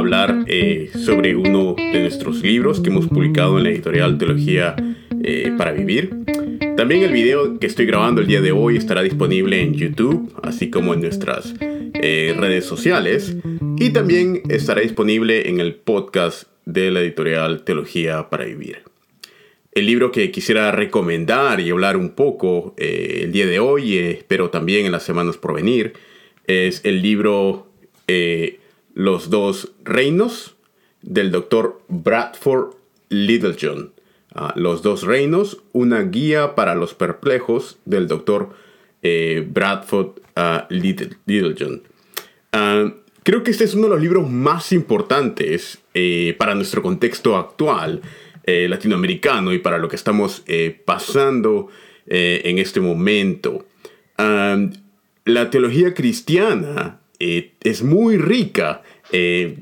hablar 0.00 0.44
eh, 0.46 0.90
sobre 0.94 1.36
uno 1.36 1.74
de 1.76 2.00
nuestros 2.00 2.42
libros 2.42 2.80
que 2.80 2.88
hemos 2.88 3.06
publicado 3.06 3.58
en 3.58 3.64
la 3.64 3.70
editorial 3.70 4.16
Teología 4.18 4.74
eh, 5.22 5.52
para 5.56 5.72
Vivir. 5.72 6.10
También 6.76 7.02
el 7.02 7.12
video 7.12 7.58
que 7.58 7.66
estoy 7.66 7.84
grabando 7.84 8.22
el 8.22 8.26
día 8.26 8.40
de 8.40 8.50
hoy 8.50 8.78
estará 8.78 9.02
disponible 9.02 9.60
en 9.60 9.74
YouTube, 9.74 10.32
así 10.42 10.70
como 10.70 10.94
en 10.94 11.02
nuestras 11.02 11.54
eh, 11.60 12.34
redes 12.36 12.64
sociales. 12.64 13.36
Y 13.76 13.90
también 13.90 14.42
estará 14.48 14.80
disponible 14.80 15.48
en 15.48 15.60
el 15.60 15.74
podcast 15.74 16.44
de 16.64 16.90
la 16.90 17.00
editorial 17.00 17.62
Teología 17.62 18.30
para 18.30 18.46
Vivir. 18.46 18.78
El 19.72 19.86
libro 19.86 20.10
que 20.10 20.30
quisiera 20.30 20.72
recomendar 20.72 21.60
y 21.60 21.70
hablar 21.70 21.96
un 21.96 22.10
poco 22.10 22.74
el 22.78 23.30
día 23.32 23.46
de 23.46 23.60
hoy, 23.60 24.18
pero 24.26 24.50
también 24.50 24.86
en 24.86 24.92
las 24.92 25.02
semanas 25.02 25.36
por 25.36 25.54
venir, 25.54 25.92
es 26.46 26.80
el 26.84 27.02
libro 27.02 27.68
los 29.00 29.30
dos 29.30 29.72
reinos 29.82 30.56
del 31.00 31.30
doctor 31.30 31.80
Bradford 31.88 32.74
Littlejohn. 33.08 33.92
Ah, 34.34 34.52
los 34.56 34.82
dos 34.82 35.04
reinos, 35.04 35.62
una 35.72 36.02
guía 36.02 36.54
para 36.54 36.74
los 36.74 36.92
perplejos 36.92 37.78
del 37.86 38.08
doctor 38.08 38.50
eh, 39.00 39.42
Bradford 39.48 40.18
uh, 40.36 40.66
Littlejohn. 40.68 41.82
Ah, 42.52 42.92
creo 43.22 43.42
que 43.42 43.52
este 43.52 43.64
es 43.64 43.72
uno 43.72 43.84
de 43.84 43.94
los 43.94 44.02
libros 44.02 44.28
más 44.28 44.70
importantes 44.70 45.78
eh, 45.94 46.36
para 46.38 46.54
nuestro 46.54 46.82
contexto 46.82 47.38
actual 47.38 48.02
eh, 48.44 48.68
latinoamericano 48.68 49.54
y 49.54 49.60
para 49.60 49.78
lo 49.78 49.88
que 49.88 49.96
estamos 49.96 50.44
pasando 50.84 51.68
en 52.06 52.58
este 52.58 52.80
momento. 52.80 53.66
la 54.16 55.50
teología 55.50 55.94
cristiana 55.94 57.00
es 57.18 57.82
muy 57.82 58.16
rica 58.16 58.82
eh, 59.12 59.58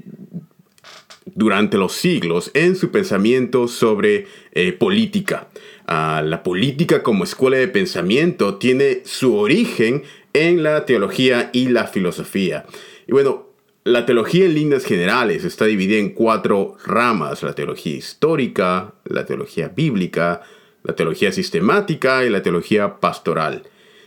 durante 1.35 1.79
los 1.79 1.93
siglos 1.93 2.51
en 2.55 2.75
su 2.75 2.91
pensamiento 2.91 3.69
sobre 3.69 4.27
eh, 4.53 4.73
política. 4.73 5.49
Ah, 5.87 6.23
la 6.25 6.43
política 6.43 7.03
como 7.03 7.25
escuela 7.25 7.57
de 7.57 7.69
pensamiento 7.69 8.57
tiene 8.57 9.03
su 9.05 9.37
origen 9.37 10.03
en 10.33 10.63
la 10.63 10.85
teología 10.85 11.51
y 11.53 11.69
la 11.69 11.87
filosofía. 11.87 12.67
Y 13.07 13.13
bueno, 13.13 13.47
la 13.85 14.05
teología 14.05 14.45
en 14.45 14.55
líneas 14.55 14.85
generales 14.85 15.45
está 15.45 15.65
dividida 15.65 15.99
en 15.99 16.11
cuatro 16.11 16.77
ramas, 16.85 17.43
la 17.43 17.55
teología 17.55 17.97
histórica, 17.97 18.93
la 19.05 19.25
teología 19.25 19.69
bíblica, 19.69 20.43
la 20.83 20.95
teología 20.95 21.33
sistemática 21.33 22.25
y 22.25 22.31
la 22.31 22.43
teología 22.43 23.01
pastoral. 23.01 23.63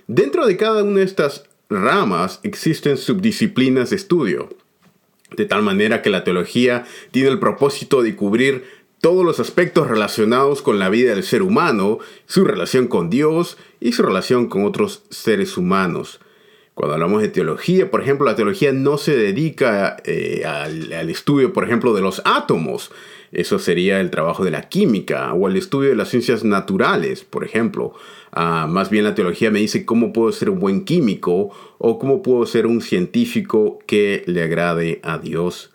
Dentro 0.08 0.46
de 0.46 0.58
cada 0.58 0.84
una 0.84 1.00
de 1.00 1.06
estas 1.06 1.46
ramas 1.70 2.42
existen 2.44 2.98
subdisciplinas 2.98 3.90
de 3.90 3.96
estudio, 3.96 4.50
de 5.36 5.46
tal 5.46 5.64
manera 5.64 6.02
que 6.02 6.10
la 6.10 6.24
teología 6.24 6.86
tiene 7.12 7.30
el 7.30 7.40
propósito 7.40 8.02
de 8.02 8.16
cubrir 8.16 8.66
todos 9.00 9.26
los 9.26 9.40
aspectos 9.40 9.88
relacionados 9.88 10.62
con 10.62 10.78
la 10.78 10.90
vida 10.90 11.16
del 11.16 11.24
ser 11.24 11.42
humano, 11.42 12.00
su 12.28 12.46
relación 12.46 12.88
con 12.88 13.10
Dios 13.10 13.58
y 13.80 13.94
su 13.94 14.04
relación 14.04 14.48
con 14.48 14.64
otros 14.64 15.04
seres 15.10 15.58
humanos. 15.58 16.20
Cuando 16.76 16.94
hablamos 16.94 17.22
de 17.22 17.28
teología, 17.28 17.90
por 17.90 18.02
ejemplo, 18.02 18.26
la 18.26 18.36
teología 18.36 18.72
no 18.72 18.98
se 18.98 19.16
dedica 19.16 19.98
eh, 20.06 20.44
al, 20.46 20.94
al, 20.94 21.10
estudio, 21.10 21.52
por 21.52 21.64
ejemplo, 21.64 21.94
de 21.94 22.02
los 22.02 22.22
átomos. 22.26 22.92
Eso 23.32 23.60
sería 23.60 24.02
el 24.02 24.10
trabajo 24.10 24.44
de 24.44 24.52
la 24.52 24.68
química 24.68 25.34
o 25.34 25.48
el 25.48 25.56
estudio 25.56 25.90
de 25.90 25.96
las 25.96 26.10
ciencias 26.10 26.44
naturales, 26.44 27.24
por 27.24 27.46
ejemplo. 27.46 27.94
Ah, 28.32 28.68
más 28.70 28.90
bien 28.90 29.06
la 29.06 29.16
teología 29.16 29.52
me 29.52 29.60
dice 29.60 29.86
cómo 29.86 30.12
puedo 30.12 30.32
ser 30.32 30.50
un 30.50 30.60
buen 30.60 30.84
químico 30.84 31.52
o 31.78 31.98
cómo 31.98 32.22
puedo 32.22 32.46
ser 32.46 32.66
un 32.66 32.82
científico 32.82 33.80
que 33.86 34.24
le 34.28 34.44
agrade 34.44 35.00
a 35.04 35.18
Dios. 35.18 35.72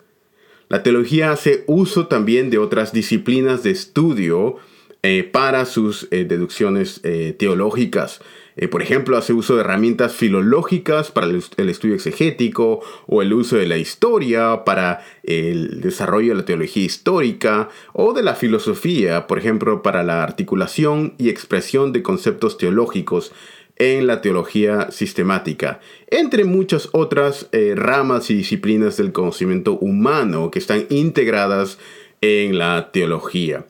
La 0.69 0.83
teología 0.83 1.31
hace 1.31 1.63
uso 1.65 2.07
también 2.07 2.49
de 2.49 2.57
otras 2.57 2.91
disciplinas 2.91 3.63
de 3.63 3.71
estudio 3.71 4.57
eh, 5.01 5.23
para 5.23 5.65
sus 5.65 6.07
eh, 6.11 6.25
deducciones 6.25 6.99
eh, 7.03 7.33
teológicas. 7.37 8.19
Eh, 8.57 8.67
por 8.67 8.81
ejemplo, 8.81 9.17
hace 9.17 9.33
uso 9.33 9.55
de 9.55 9.61
herramientas 9.61 10.13
filológicas 10.13 11.11
para 11.11 11.27
el, 11.27 11.69
estudio 11.69 11.93
exegético 11.93 12.81
o 13.05 13.21
el 13.21 13.31
uso 13.31 13.55
de 13.57 13.67
la 13.67 13.77
historia 13.77 14.63
para 14.65 15.05
el 15.21 15.79
desarrollo 15.79 16.29
de 16.29 16.39
la 16.39 16.45
teología 16.45 16.83
histórica 16.83 17.69
o 17.93 18.13
de 18.13 18.23
la 18.23 18.33
filosofía, 18.33 19.27
por 19.27 19.37
ejemplo, 19.37 19.83
para 19.83 20.03
la 20.03 20.23
articulación 20.23 21.13
y 21.19 21.29
expresión 21.29 21.93
de 21.93 22.01
conceptos 22.01 22.57
teológicos 22.57 23.31
en 23.75 24.07
la 24.07 24.21
teología 24.21 24.89
sistemática, 24.89 25.79
entre 26.09 26.43
muchas 26.43 26.89
otras 26.93 27.47
eh, 27.51 27.73
ramas 27.75 28.31
y 28.31 28.33
disciplinas 28.33 28.97
del 28.97 29.11
conocimiento 29.11 29.77
humano 29.77 30.49
que 30.49 30.57
están 30.57 30.87
integradas 30.89 31.77
en 32.21 32.57
la 32.57 32.89
teología. 32.91 33.65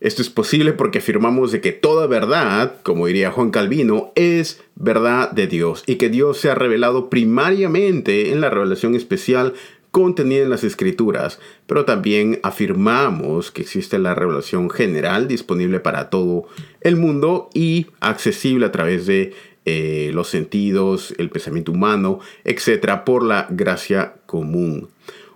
Esto 0.00 0.22
es 0.22 0.28
posible 0.28 0.72
porque 0.72 0.98
afirmamos 0.98 1.52
de 1.52 1.60
que 1.60 1.72
toda 1.72 2.06
verdad, 2.06 2.76
como 2.82 3.06
diría 3.06 3.30
Juan 3.30 3.50
Calvino, 3.50 4.12
es 4.14 4.60
verdad 4.74 5.30
de 5.30 5.46
Dios 5.46 5.82
y 5.86 5.96
que 5.96 6.10
Dios 6.10 6.38
se 6.38 6.50
ha 6.50 6.54
revelado 6.54 7.08
primariamente 7.08 8.30
en 8.30 8.40
la 8.40 8.50
revelación 8.50 8.94
especial 8.94 9.54
contenida 9.94 10.42
en 10.42 10.50
las 10.50 10.64
escrituras, 10.64 11.38
pero 11.68 11.84
también 11.84 12.40
afirmamos 12.42 13.52
que 13.52 13.62
existe 13.62 13.96
la 14.00 14.16
revelación 14.16 14.68
general 14.68 15.28
disponible 15.28 15.78
para 15.78 16.10
todo 16.10 16.48
el 16.80 16.96
mundo 16.96 17.48
y 17.54 17.86
accesible 18.00 18.66
a 18.66 18.72
través 18.72 19.06
de 19.06 19.34
eh, 19.66 20.10
los 20.12 20.28
sentidos, 20.28 21.14
el 21.16 21.30
pensamiento 21.30 21.70
humano, 21.70 22.18
etc., 22.42 23.04
por 23.06 23.22
la 23.22 23.46
gracia 23.50 24.14
común. 24.26 24.88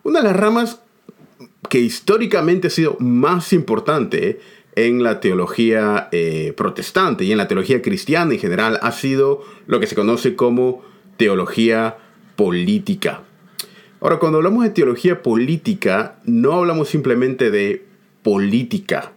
Una 0.03 0.21
de 0.21 0.27
las 0.27 0.37
ramas 0.37 0.81
que 1.69 1.81
históricamente 1.81 2.69
ha 2.69 2.71
sido 2.71 2.97
más 3.01 3.53
importante 3.53 4.41
en 4.75 5.03
la 5.03 5.21
teología 5.21 6.09
eh, 6.13 6.53
protestante 6.57 7.25
y 7.25 7.33
en 7.33 7.39
la 7.39 7.49
teología 7.49 7.83
cristiana 7.83 8.35
en 8.35 8.39
general 8.39 8.79
ha 8.83 8.93
sido 8.93 9.43
lo 9.67 9.81
que 9.81 9.87
se 9.87 9.97
conoce 9.97 10.37
como 10.37 10.83
teología 11.17 11.97
política. 12.37 13.23
Ahora, 14.01 14.19
cuando 14.19 14.39
hablamos 14.39 14.63
de 14.63 14.71
teología 14.71 15.23
política, 15.23 16.21
no 16.25 16.53
hablamos 16.53 16.89
simplemente 16.89 17.51
de 17.51 17.85
política. 18.23 19.13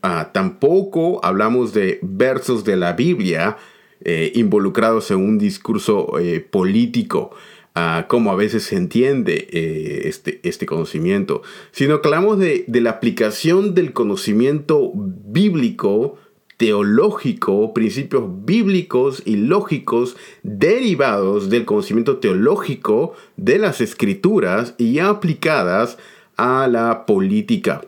Ah, 0.00 0.30
tampoco 0.32 1.22
hablamos 1.22 1.74
de 1.74 1.98
versos 2.00 2.64
de 2.64 2.76
la 2.76 2.94
Biblia 2.94 3.58
eh, 4.04 4.32
involucrados 4.34 5.10
en 5.10 5.18
un 5.18 5.38
discurso 5.38 6.18
eh, 6.18 6.40
político 6.40 7.32
a 7.74 8.06
cómo 8.08 8.30
a 8.30 8.36
veces 8.36 8.64
se 8.64 8.76
entiende 8.76 9.48
eh, 9.50 10.02
este, 10.04 10.40
este 10.42 10.66
conocimiento, 10.66 11.42
sino 11.70 12.00
que 12.00 12.08
hablamos 12.08 12.38
de, 12.38 12.64
de 12.66 12.80
la 12.80 12.90
aplicación 12.90 13.74
del 13.74 13.92
conocimiento 13.92 14.92
bíblico, 14.94 16.18
teológico, 16.58 17.72
principios 17.72 18.24
bíblicos 18.44 19.22
y 19.24 19.36
lógicos 19.36 20.16
derivados 20.42 21.50
del 21.50 21.64
conocimiento 21.64 22.18
teológico 22.18 23.14
de 23.36 23.58
las 23.58 23.80
escrituras 23.80 24.74
y 24.78 24.98
aplicadas 24.98 25.98
a 26.36 26.68
la 26.68 27.06
política. 27.06 27.82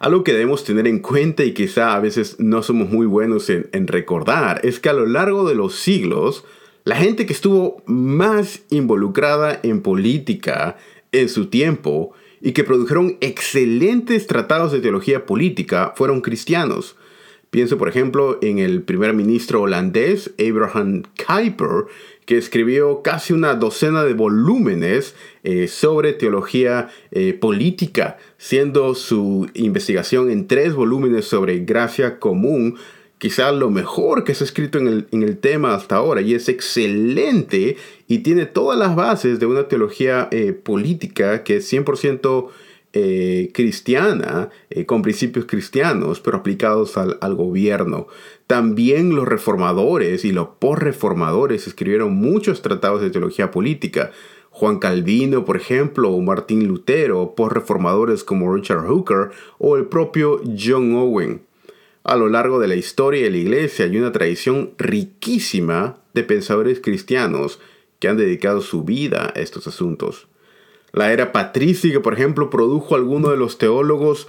Algo 0.00 0.24
que 0.24 0.32
debemos 0.32 0.64
tener 0.64 0.86
en 0.86 0.98
cuenta 0.98 1.44
y 1.44 1.54
quizá 1.54 1.94
a 1.94 2.00
veces 2.00 2.36
no 2.38 2.62
somos 2.62 2.90
muy 2.90 3.06
buenos 3.06 3.48
en, 3.48 3.68
en 3.72 3.86
recordar 3.86 4.60
es 4.64 4.80
que 4.80 4.88
a 4.88 4.92
lo 4.92 5.06
largo 5.06 5.48
de 5.48 5.54
los 5.54 5.76
siglos, 5.76 6.44
la 6.84 6.96
gente 6.96 7.24
que 7.24 7.32
estuvo 7.32 7.82
más 7.86 8.62
involucrada 8.70 9.58
en 9.62 9.80
política 9.80 10.76
en 11.12 11.28
su 11.28 11.46
tiempo 11.46 12.12
y 12.40 12.52
que 12.52 12.64
produjeron 12.64 13.16
excelentes 13.20 14.26
tratados 14.26 14.70
de 14.70 14.80
teología 14.80 15.24
política 15.24 15.94
fueron 15.96 16.20
cristianos. 16.20 16.96
Pienso, 17.48 17.78
por 17.78 17.88
ejemplo, 17.88 18.38
en 18.42 18.58
el 18.58 18.82
primer 18.82 19.14
ministro 19.14 19.62
holandés 19.62 20.34
Abraham 20.38 21.04
Kuyper, 21.24 21.86
que 22.26 22.36
escribió 22.36 23.00
casi 23.02 23.32
una 23.32 23.54
docena 23.54 24.02
de 24.02 24.12
volúmenes 24.12 25.14
eh, 25.44 25.68
sobre 25.68 26.14
teología 26.14 26.88
eh, 27.12 27.32
política, 27.32 28.18
siendo 28.38 28.94
su 28.94 29.48
investigación 29.54 30.30
en 30.30 30.48
tres 30.48 30.74
volúmenes 30.74 31.26
sobre 31.26 31.60
gracia 31.60 32.18
común 32.18 32.76
quizá 33.24 33.52
lo 33.52 33.70
mejor 33.70 34.22
que 34.22 34.34
se 34.34 34.44
ha 34.44 34.46
escrito 34.46 34.76
en 34.76 35.06
el, 35.10 35.38
tema 35.38 35.72
hasta 35.72 35.96
ahora 35.96 36.20
y 36.20 36.34
es 36.34 36.50
excelente 36.50 37.78
y 38.06 38.18
tiene 38.18 38.44
todas 38.44 38.78
las 38.78 38.94
bases 38.94 39.40
de 39.40 39.46
una 39.46 39.66
teología 39.66 40.28
eh, 40.30 40.52
política 40.52 41.42
que 41.42 41.56
es 41.56 41.72
100% 41.72 42.48
eh, 42.92 43.50
cristiana, 43.54 44.50
eh, 44.68 44.84
con 44.84 45.00
principios 45.00 45.46
cristianos, 45.46 46.20
pero 46.20 46.36
aplicados 46.36 46.98
al, 46.98 47.16
al, 47.22 47.34
gobierno. 47.34 48.08
También 48.46 49.16
los 49.16 49.26
reformadores 49.26 50.26
y 50.26 50.32
los 50.32 50.48
postreformadores 50.58 51.66
escribieron 51.66 52.14
muchos 52.14 52.60
tratados 52.60 53.00
de 53.00 53.08
teología 53.08 53.50
política. 53.50 54.10
Juan 54.50 54.78
Calvino, 54.78 55.46
por 55.46 55.56
ejemplo, 55.56 56.10
o 56.10 56.20
Martín 56.20 56.68
Lutero, 56.68 57.34
postreformadores 57.34 58.22
como 58.22 58.54
Richard 58.54 58.86
Hooker 58.86 59.30
o 59.56 59.78
el 59.78 59.86
propio 59.86 60.42
John 60.44 60.94
Owen. 60.94 61.40
A 62.04 62.16
lo 62.16 62.28
largo 62.28 62.58
de 62.58 62.68
la 62.68 62.74
historia 62.74 63.22
de 63.22 63.30
la 63.30 63.38
iglesia 63.38 63.86
hay 63.86 63.96
una 63.96 64.12
tradición 64.12 64.72
riquísima 64.76 65.96
de 66.12 66.22
pensadores 66.22 66.80
cristianos 66.80 67.60
que 67.98 68.08
han 68.08 68.18
dedicado 68.18 68.60
su 68.60 68.84
vida 68.84 69.32
a 69.34 69.40
estos 69.40 69.66
asuntos. 69.66 70.28
La 70.92 71.14
era 71.14 71.32
patrística, 71.32 72.02
por 72.02 72.12
ejemplo, 72.12 72.50
produjo 72.50 72.94
algunos 72.94 73.30
de 73.30 73.38
los 73.38 73.56
teólogos 73.56 74.28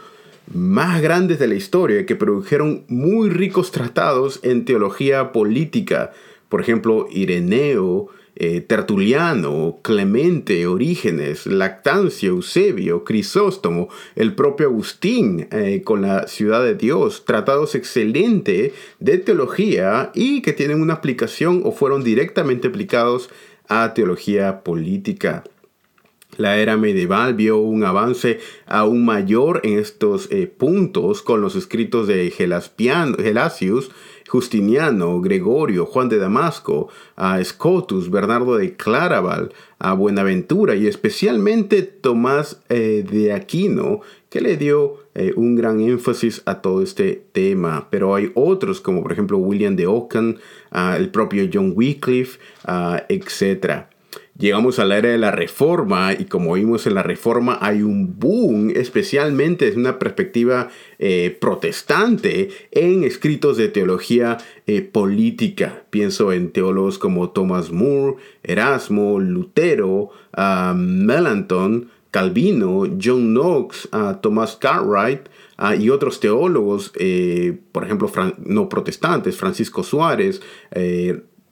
más 0.54 1.02
grandes 1.02 1.38
de 1.38 1.48
la 1.48 1.56
historia 1.56 2.06
que 2.06 2.16
produjeron 2.16 2.86
muy 2.88 3.30
ricos 3.30 3.72
tratados 3.72 4.40
en 4.44 4.64
teología 4.64 5.34
política. 5.34 6.14
Por 6.48 6.62
ejemplo, 6.62 7.08
Ireneo, 7.12 8.08
eh, 8.36 8.62
Tertuliano, 8.62 9.80
Clemente, 9.82 10.68
Orígenes, 10.68 11.46
Lactancia, 11.46 12.30
Eusebio, 12.30 13.04
Crisóstomo, 13.04 13.90
el 14.16 14.36
propio 14.36 14.68
Agustín 14.68 15.48
eh, 15.52 15.82
con 15.84 16.02
la 16.02 16.28
ciudad 16.28 16.64
de 16.64 16.76
Dios, 16.76 17.24
tratados 17.26 17.76
excelentes 17.76 18.74
de 19.00 19.18
teología 19.18 20.12
y 20.14 20.42
que 20.42 20.54
tienen 20.54 20.82
una 20.82 20.96
aplicación 20.96 21.62
o 21.64 21.72
fueron 21.72 22.04
directamente 22.04 22.68
aplicados 22.68 23.30
a 23.68 23.94
teología 23.94 24.64
política. 24.64 25.44
La 26.38 26.58
era 26.58 26.76
medieval 26.76 27.34
vio 27.34 27.58
un 27.60 27.86
avance 27.86 28.40
aún 28.66 29.06
mayor 29.06 29.62
en 29.64 29.80
estos 29.80 30.30
eh, 30.32 30.48
puntos 30.48 31.22
con 31.22 31.40
los 31.40 31.56
escritos 31.56 32.08
de 32.08 32.30
Gelasius, 32.30 33.92
Justiniano, 34.28 35.22
Gregorio, 35.22 35.86
Juan 35.86 36.10
de 36.10 36.18
Damasco, 36.18 36.90
a 37.16 37.44
Scotus, 37.44 38.10
Bernardo 38.10 38.58
de 38.58 38.76
Claraval, 38.76 39.54
a 39.80 39.94
Buenaventura 39.94 40.76
y 40.76 40.88
especialmente 40.88 41.84
Tomás 41.84 42.62
eh, 42.70 43.06
de 43.10 43.34
Aquino, 43.34 44.02
que 44.30 44.42
le 44.42 44.58
dio 44.58 44.98
eh, 45.14 45.34
un 45.36 45.56
gran 45.56 45.80
énfasis 45.80 46.42
a 46.46 46.62
todo 46.62 46.82
este 46.82 47.24
tema. 47.32 47.88
Pero 47.90 48.16
hay 48.16 48.32
otros 48.36 48.82
como 48.82 49.02
por 49.04 49.12
ejemplo 49.12 49.38
William 49.38 49.76
de 49.76 49.88
Ockham, 49.88 50.38
el 50.72 51.10
propio 51.10 51.48
John 51.52 51.74
Wycliffe, 51.76 52.40
etc. 53.08 53.95
Llegamos 54.38 54.80
a 54.80 54.86
la 54.86 54.98
era 54.98 55.10
de 55.10 55.18
la 55.18 55.32
reforma 55.32 56.12
y 56.12 56.26
como 56.26 56.56
vimos 56.56 56.86
en 56.86 56.96
la 56.96 57.04
reforma 57.04 57.58
hay 57.62 57.84
un 57.84 58.20
boom, 58.20 58.70
especialmente 58.76 59.64
desde 59.64 59.80
una 59.80 59.98
perspectiva 59.98 60.68
eh, 61.00 61.38
protestante, 61.40 62.50
en 62.72 63.06
escritos 63.06 63.56
de 63.56 63.70
teología 63.70 64.38
eh, 64.68 64.82
política. 64.82 65.84
Pienso 65.90 66.34
en 66.34 66.52
teólogos 66.52 67.00
como 67.00 67.30
Thomas 67.30 67.72
More, 67.72 68.18
Erasmo, 68.44 69.22
Lutero, 69.22 70.10
uh, 70.38 70.74
Melanchthon, 70.76 71.90
Calvino, 72.12 72.84
John 73.02 73.34
Knox, 73.34 73.88
Thomas 74.22 74.58
Cartwright, 74.58 75.30
uh, 75.60 75.80
y 75.80 75.90
otros 75.90 76.20
teólogos, 76.20 76.92
eh, 77.00 77.58
por 77.72 77.86
ejemplo, 77.86 78.12
no 78.40 78.68
protestantes, 78.68 79.38
Francisco 79.38 79.82
Suárez, 79.82 80.42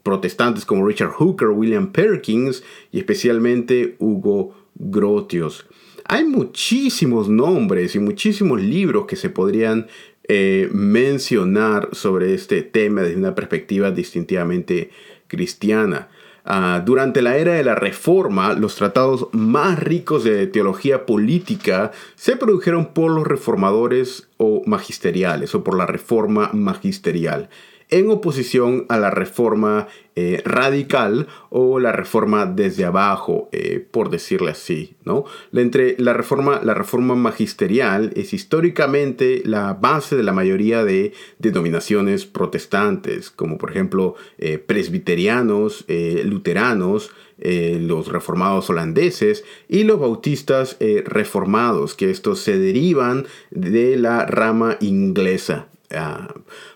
protestantes 0.04 0.66
como 0.66 0.86
Richard 0.86 1.12
Hooker, 1.12 1.50
William 1.50 1.92
Perkins 1.92 2.64
y 2.92 3.00
especialmente 3.00 3.96
Hugo 4.00 4.54
Grotius. 4.76 5.66
Hay 6.06 6.26
muchísimos 6.26 7.30
nombres 7.30 7.96
y 7.96 8.00
muchísimos 8.00 8.62
libros 8.62 9.06
que 9.06 9.16
se 9.16 9.30
podrían 9.30 9.88
eh, 10.28 10.70
mencionar 10.72 11.90
sobre 11.94 12.34
este 12.34 12.62
tema 12.62 13.02
desde 13.02 13.18
una 13.18 13.36
perspectiva 13.36 13.92
distintivamente 13.92 14.90
cristiana. 15.28 16.10
Ah, 16.46 16.84
durante 16.86 17.22
la 17.22 17.38
era 17.38 17.54
de 17.54 17.64
la 17.64 17.76
Reforma, 17.76 18.54
los 18.54 18.76
tratados 18.76 19.30
más 19.32 19.80
ricos 19.80 20.26
de 20.26 20.46
teología 20.48 21.06
política 21.06 21.92
se 22.16 22.36
produjeron 22.36 22.94
por 22.94 23.12
los 23.12 23.26
reformadores 23.26 24.28
o 24.36 24.62
magisteriales 24.66 25.56
o 25.56 25.64
por 25.64 25.78
la 25.78 25.86
reforma 25.86 26.50
magisterial 26.52 27.50
en 27.94 28.10
oposición 28.10 28.88
a 28.90 28.98
la 28.98 29.12
reforma 29.12 29.88
eh, 30.16 30.42
radical 30.46 31.28
o 31.52 31.80
la 31.80 31.92
reforma 31.92 32.48
desde 32.48 32.86
abajo, 32.86 33.50
eh, 33.52 33.86
por 33.92 34.10
decirle 34.10 34.50
así. 34.50 34.96
¿no? 35.06 35.26
Entre 35.54 35.96
la, 36.00 36.14
reforma, 36.14 36.60
la 36.64 36.74
reforma 36.74 37.14
magisterial 37.14 38.12
es 38.16 38.34
históricamente 38.34 39.44
la 39.46 39.74
base 39.76 40.16
de 40.16 40.24
la 40.24 40.34
mayoría 40.34 40.84
de 40.84 41.14
denominaciones 41.38 42.26
protestantes, 42.26 43.30
como 43.30 43.60
por 43.60 43.70
ejemplo 43.70 44.16
eh, 44.40 44.58
presbiterianos, 44.58 45.86
luteranos, 46.26 47.12
los 47.38 48.08
reformados 48.08 48.70
holandeses 48.70 49.44
y 49.68 49.84
los 49.84 50.00
bautistas 50.00 50.78
reformados, 51.06 51.94
que 51.94 52.10
estos 52.10 52.40
se 52.40 52.58
derivan 52.58 53.26
de 53.52 53.98
la 53.98 54.26
rama 54.26 54.78
inglesa. 54.80 55.68
Ah, 55.92 56.34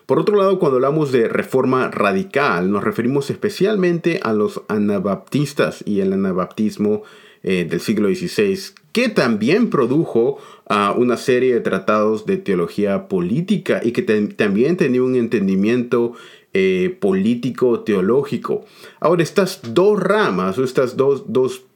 por 0.08 0.18
otro 0.18 0.36
lado, 0.36 0.58
cuando 0.58 0.76
hablamos 0.76 1.12
de 1.12 1.28
reforma 1.28 1.90
radical, 1.90 2.70
nos 2.70 2.82
referimos 2.82 3.28
especialmente 3.28 4.20
a 4.22 4.32
los 4.32 4.62
anabaptistas 4.68 5.84
y 5.86 6.00
el 6.00 6.14
anabaptismo 6.14 7.02
eh, 7.42 7.66
del 7.68 7.82
siglo 7.82 8.08
XVI, 8.08 8.58
que 8.92 9.10
también 9.10 9.68
produjo 9.68 10.38
ah, 10.66 10.94
una 10.96 11.18
serie 11.18 11.52
de 11.52 11.60
tratados 11.60 12.24
de 12.24 12.38
teología 12.38 13.06
política 13.06 13.82
y 13.84 13.92
que 13.92 14.00
también 14.00 14.78
tenía 14.78 15.02
un 15.02 15.14
entendimiento 15.14 16.14
eh, 16.54 16.96
político 16.98 17.80
teológico. 17.80 18.64
Ahora, 19.00 19.22
estas 19.22 19.60
dos 19.74 20.00
ramas, 20.00 20.56
o 20.56 20.64
estas 20.64 20.96
dos, 20.96 21.24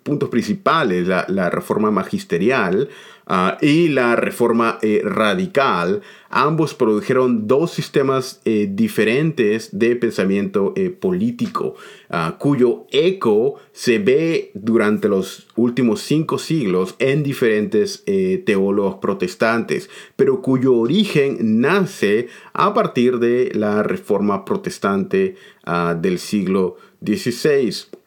puntos 0.03 0.29
principales, 0.29 1.07
la 1.07 1.51
reforma 1.51 1.91
magisterial, 1.91 2.89
Ah, 3.27 3.57
y 3.61 3.89
la 3.89 4.17
reforma 4.17 4.79
eh, 4.83 5.01
radical, 5.05 6.03
ambos 6.29 6.75
produjeron 6.75 7.47
dos 7.47 7.71
sistemas 7.71 8.41
eh, 8.45 8.69
diferentes 8.69 9.79
de 9.79 9.95
pensamiento 9.95 10.73
eh, 10.75 10.91
político, 10.91 11.77
ah, 12.11 12.37
cuyo 12.41 12.87
eco 12.91 13.61
se 13.71 14.01
ve 14.01 14.51
durante 14.55 15.09
los 15.09 15.47
últimos 15.55 16.01
cinco 16.01 16.37
siglos 16.37 16.97
en 16.99 17.23
diferentes 17.23 18.05
teólogos 18.45 18.97
protestantes, 18.97 19.89
pero 20.17 20.43
cuyo 20.43 20.75
origen 20.75 21.61
nace 21.61 22.27
a 22.53 22.75
partir 22.75 23.19
de 23.19 23.53
la 23.55 23.85
reforma 23.85 24.45
protestante 24.45 25.37
ah, 25.65 25.97
del 25.99 26.19
siglo 26.19 26.77
XVI. 27.05 28.02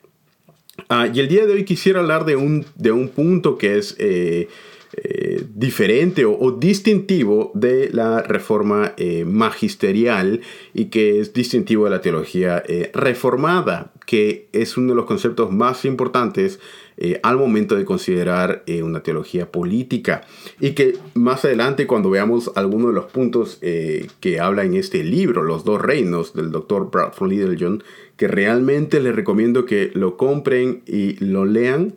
Y 1.14 1.20
el 1.20 1.28
día 1.28 1.46
de 1.46 1.54
hoy 1.54 1.66
quisiera 1.66 2.00
hablar 2.00 2.26
de 2.26 2.36
un, 2.36 2.66
de 2.76 2.92
un 2.92 3.10
punto 3.10 3.58
que 3.58 3.78
es 3.78 3.96
eh, 4.98 5.46
diferente 5.54 6.24
o, 6.24 6.52
distintivo 6.52 7.52
de 7.54 7.90
la 7.92 8.22
reforma 8.22 8.94
eh, 8.96 9.26
magisterial 9.26 10.40
y 10.74 10.86
que 10.86 11.20
es 11.20 11.34
distintivo 11.34 11.84
de 11.84 11.90
la 11.90 12.00
teología 12.00 12.64
eh, 12.66 12.92
reformada, 12.94 13.92
que 14.06 14.48
es 14.54 14.78
uno 14.78 14.92
de 14.92 14.96
los 14.96 15.06
conceptos 15.06 15.52
más 15.52 15.84
importantes 15.84 16.62
al 17.24 17.38
momento 17.38 17.76
de 17.76 17.84
considerar 17.84 18.64
una 18.82 19.04
teología 19.04 19.52
política. 19.52 20.22
Y 20.60 20.72
que 20.72 20.98
más 21.14 21.44
adelante, 21.44 21.88
cuando 21.88 22.10
veamos 22.10 22.52
algunos 22.56 22.88
de 22.90 22.94
los 22.94 23.06
puntos 23.06 23.60
que 23.60 24.40
habla 24.40 24.64
en 24.64 24.76
este 24.76 25.04
libro, 25.04 25.44
Los 25.44 25.66
dos 25.66 25.82
reinos, 25.82 26.34
del 26.34 26.52
doctor 26.52 26.90
Bradford 26.92 27.32
Littlejohn, 27.32 27.84
que 28.16 28.28
realmente 28.28 29.02
les 29.02 29.16
recomiendo 29.16 29.66
que 29.66 29.92
lo 29.94 30.16
compren 30.16 30.84
y 30.86 31.18
lo 31.24 31.46
lean 31.46 31.96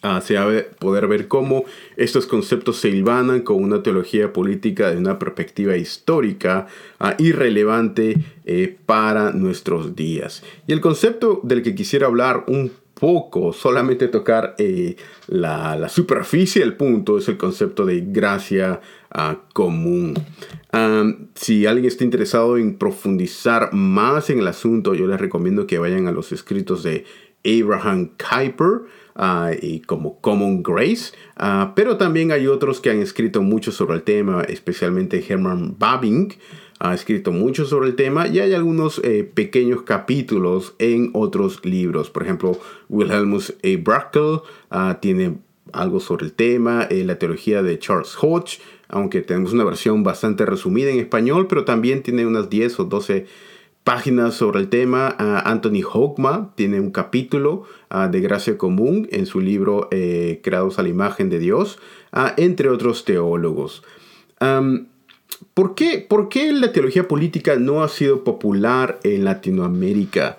Ah, 0.00 0.20
se 0.20 0.34
va 0.34 0.42
a 0.44 0.62
poder 0.78 1.08
ver 1.08 1.26
cómo 1.26 1.64
estos 1.96 2.26
conceptos 2.26 2.76
se 2.76 2.88
hilvanan 2.88 3.40
con 3.40 3.60
una 3.60 3.82
teología 3.82 4.32
política 4.32 4.92
de 4.92 4.96
una 4.96 5.18
perspectiva 5.18 5.76
histórica 5.76 6.68
uh, 7.00 7.20
irrelevante 7.20 8.16
eh, 8.44 8.76
para 8.86 9.32
nuestros 9.32 9.96
días. 9.96 10.44
Y 10.68 10.72
el 10.72 10.80
concepto 10.80 11.40
del 11.42 11.62
que 11.62 11.74
quisiera 11.74 12.06
hablar 12.06 12.44
un 12.46 12.70
poco, 12.98 13.52
solamente 13.52 14.08
tocar 14.08 14.54
eh, 14.58 14.96
la, 15.28 15.88
superficie 15.88 16.62
del 16.62 16.74
punto, 16.74 17.18
es 17.18 17.28
el 17.28 17.36
concepto 17.36 17.86
de 17.86 18.02
gracia 18.06 18.80
ah, 19.10 19.40
común. 19.52 20.14
si 21.34 21.66
alguien 21.66 21.86
está 21.86 22.04
interesado 22.04 22.58
en 22.58 22.76
profundizar 22.76 23.72
más 23.72 24.30
en 24.30 24.40
el 24.40 24.48
asunto, 24.48 24.94
yo 24.94 25.06
les 25.06 25.20
recomiendo 25.20 25.66
que 25.66 25.78
vayan 25.78 26.06
a 26.06 26.12
los 26.12 26.32
escritos 26.32 26.82
de 26.82 27.04
Abraham 27.44 28.10
Kuyper. 28.18 28.82
Ah, 29.20 29.50
y 29.60 29.80
como 29.80 30.20
Common 30.20 30.62
Grace, 30.62 31.12
ah, 31.36 31.72
pero 31.74 31.96
también 31.96 32.30
hay 32.30 32.46
otros 32.46 32.80
que 32.80 32.90
han 32.90 33.00
escrito 33.00 33.42
mucho 33.42 33.72
sobre 33.72 33.96
el 33.96 34.04
tema, 34.04 34.42
especialmente 34.42 35.24
Herman 35.28 35.74
Babing 35.76 36.34
ha 36.78 36.94
escrito 36.94 37.32
mucho 37.32 37.64
sobre 37.64 37.88
el 37.88 37.96
tema 37.96 38.28
y 38.28 38.38
hay 38.38 38.54
algunos 38.54 39.00
eh, 39.04 39.28
pequeños 39.32 39.82
capítulos 39.82 40.74
en 40.78 41.10
otros 41.12 41.64
libros. 41.64 42.10
Por 42.10 42.22
ejemplo, 42.22 42.58
Wilhelmus 42.88 43.54
A. 43.62 43.82
Brackel 43.82 44.40
ah, 44.70 44.98
tiene 45.00 45.38
algo 45.72 46.00
sobre 46.00 46.26
el 46.26 46.32
tema, 46.32 46.86
eh, 46.90 47.04
la 47.04 47.18
teología 47.18 47.62
de 47.62 47.78
Charles 47.78 48.16
Hodge, 48.20 48.60
aunque 48.88 49.20
tenemos 49.20 49.52
una 49.52 49.64
versión 49.64 50.02
bastante 50.02 50.46
resumida 50.46 50.90
en 50.90 50.98
español, 50.98 51.46
pero 51.48 51.64
también 51.64 52.02
tiene 52.02 52.26
unas 52.26 52.48
10 52.48 52.80
o 52.80 52.84
12 52.84 53.26
páginas 53.84 54.34
sobre 54.34 54.60
el 54.60 54.68
tema. 54.68 55.14
Anthony 55.18 55.82
Hogma 55.90 56.52
tiene 56.56 56.78
un 56.78 56.90
capítulo 56.90 57.64
ah, 57.90 58.08
de 58.08 58.20
gracia 58.20 58.58
común 58.58 59.08
en 59.10 59.26
su 59.26 59.40
libro 59.40 59.88
eh, 59.90 60.40
Creados 60.42 60.78
a 60.78 60.82
la 60.82 60.90
imagen 60.90 61.30
de 61.30 61.38
Dios, 61.38 61.78
ah, 62.12 62.34
entre 62.36 62.68
otros 62.68 63.04
teólogos. 63.04 63.82
¿Por, 65.54 65.74
qué, 65.74 66.04
¿Por 66.06 66.28
qué 66.28 66.52
la 66.52 66.72
teología 66.72 67.08
política 67.08 67.56
no 67.56 67.82
ha 67.82 67.88
sido 67.88 68.24
popular 68.24 69.00
en 69.02 69.24
Latinoamérica? 69.24 70.38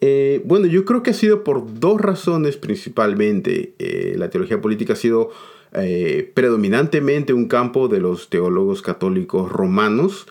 Eh, 0.00 0.42
bueno, 0.44 0.66
yo 0.66 0.84
creo 0.84 1.02
que 1.02 1.10
ha 1.10 1.14
sido 1.14 1.44
por 1.44 1.80
dos 1.80 2.00
razones 2.00 2.56
principalmente. 2.56 3.74
Eh, 3.78 4.14
la 4.16 4.30
teología 4.30 4.60
política 4.60 4.92
ha 4.92 4.96
sido 4.96 5.30
eh, 5.72 6.30
predominantemente 6.34 7.32
un 7.32 7.48
campo 7.48 7.88
de 7.88 7.98
los 7.98 8.30
teólogos 8.30 8.82
católicos 8.82 9.50
romanos. 9.50 10.26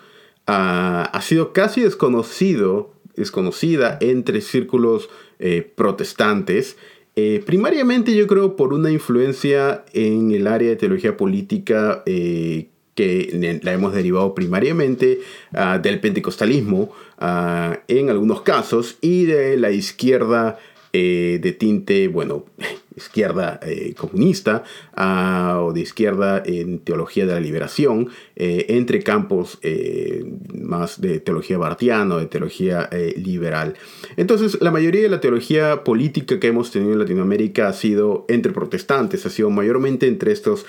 Ah, 0.46 1.10
ha 1.12 1.22
sido 1.22 1.52
casi 1.52 1.82
desconocido, 1.82 2.94
desconocida 3.16 3.98
entre 4.02 4.42
círculos 4.42 5.10
protestantes. 5.76 6.78
primariamente 7.46 8.16
yo 8.16 8.26
creo 8.26 8.56
por 8.56 8.74
una 8.74 8.90
influencia 8.90 9.86
en 9.94 10.32
el 10.32 10.48
área 10.48 10.70
de 10.70 10.76
teología 10.78 11.16
política 11.16 12.04
que 12.98 13.60
la 13.62 13.74
hemos 13.74 13.94
derivado 13.94 14.34
primariamente 14.34 15.20
ah, 15.54 15.78
del 15.78 16.00
pentecostalismo 16.00 16.92
ah, 17.20 17.78
en 17.88 18.10
algunos 18.10 18.42
casos 18.42 18.98
y 19.02 19.26
de 19.26 19.56
la 19.56 19.70
izquierda 19.70 20.58
eh, 20.94 21.38
de 21.40 21.52
tinte, 21.52 22.08
bueno, 22.08 22.46
izquierda 22.98 23.60
eh, 23.62 23.94
comunista 23.96 24.64
ah, 24.96 25.62
o 25.62 25.72
de 25.72 25.82
izquierda 25.82 26.42
en 26.46 26.80
teología 26.80 27.26
de 27.26 27.34
la 27.34 27.40
liberación, 27.40 28.10
eh, 28.36 28.66
entre 28.70 29.04
campos 29.04 29.60
eh, 29.62 30.26
más 30.54 31.00
de 31.00 31.20
teología 31.20 31.58
bartiana, 31.58 32.18
de 32.18 32.26
teología 32.26 32.90
liberal. 33.16 33.76
Entonces, 34.16 34.58
la 34.62 34.72
mayoría 34.72 35.02
de 35.02 35.10
la 35.10 35.22
teología 35.22 35.84
política 35.84 36.40
que 36.40 36.48
hemos 36.48 36.72
tenido 36.72 36.94
en 36.94 37.00
Latinoamérica 37.00 37.68
ha 37.68 37.74
sido 37.74 38.26
entre 38.28 38.52
protestantes, 38.52 39.26
ha 39.26 39.30
sido 39.30 39.50
mayormente 39.50 40.08
entre 40.08 40.32
estos 40.32 40.66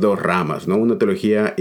dos 0.00 0.20
ramas, 0.20 0.66
¿no? 0.66 0.76
Una 0.76 0.98
teología 0.98 1.54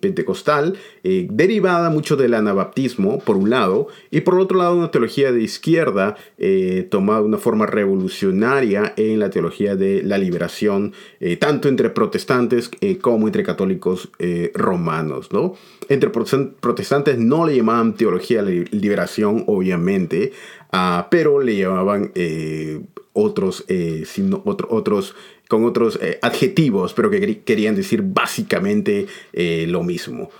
pentecostal 0.00 0.78
derivada 1.02 1.90
mucho 1.90 2.16
del 2.16 2.34
anabaptismo, 2.34 3.18
por 3.18 3.36
un 3.36 3.50
lado, 3.50 3.88
y 4.10 4.20
por 4.20 4.38
otro 4.38 4.58
lado 4.58 4.76
una 4.76 4.90
teología 4.92 5.32
de 5.32 5.42
izquierda 5.42 6.16
tomada 6.90 7.20
de 7.20 7.26
una 7.26 7.38
forma 7.38 7.66
revolucionaria 7.66 8.94
en 8.96 9.18
la 9.18 9.30
teología 9.30 9.55
de 9.64 10.02
la 10.02 10.18
liberación, 10.18 10.92
eh, 11.20 11.36
tanto 11.36 11.68
entre 11.68 11.90
protestantes 11.90 12.70
eh, 12.80 12.98
como 12.98 13.26
entre 13.26 13.42
católicos 13.42 14.10
eh, 14.18 14.52
romanos. 14.54 15.32
¿no? 15.32 15.54
Entre 15.88 16.10
protestantes 16.10 17.18
no 17.18 17.46
le 17.46 17.56
llamaban 17.56 17.94
teología 17.94 18.42
de 18.42 18.66
liberación, 18.70 19.44
obviamente, 19.46 20.32
ah, 20.72 21.08
pero 21.10 21.40
le 21.40 21.56
llamaban 21.56 22.12
otros, 23.12 23.64
sino, 24.04 24.42
otros 24.44 25.14
con 25.48 25.64
otros 25.64 25.98
adjetivos, 26.22 26.92
pero 26.92 27.08
que 27.08 27.40
querían 27.44 27.76
decir 27.76 28.02
básicamente 28.02 29.06
lo 29.32 29.82
mismo. 29.82 30.30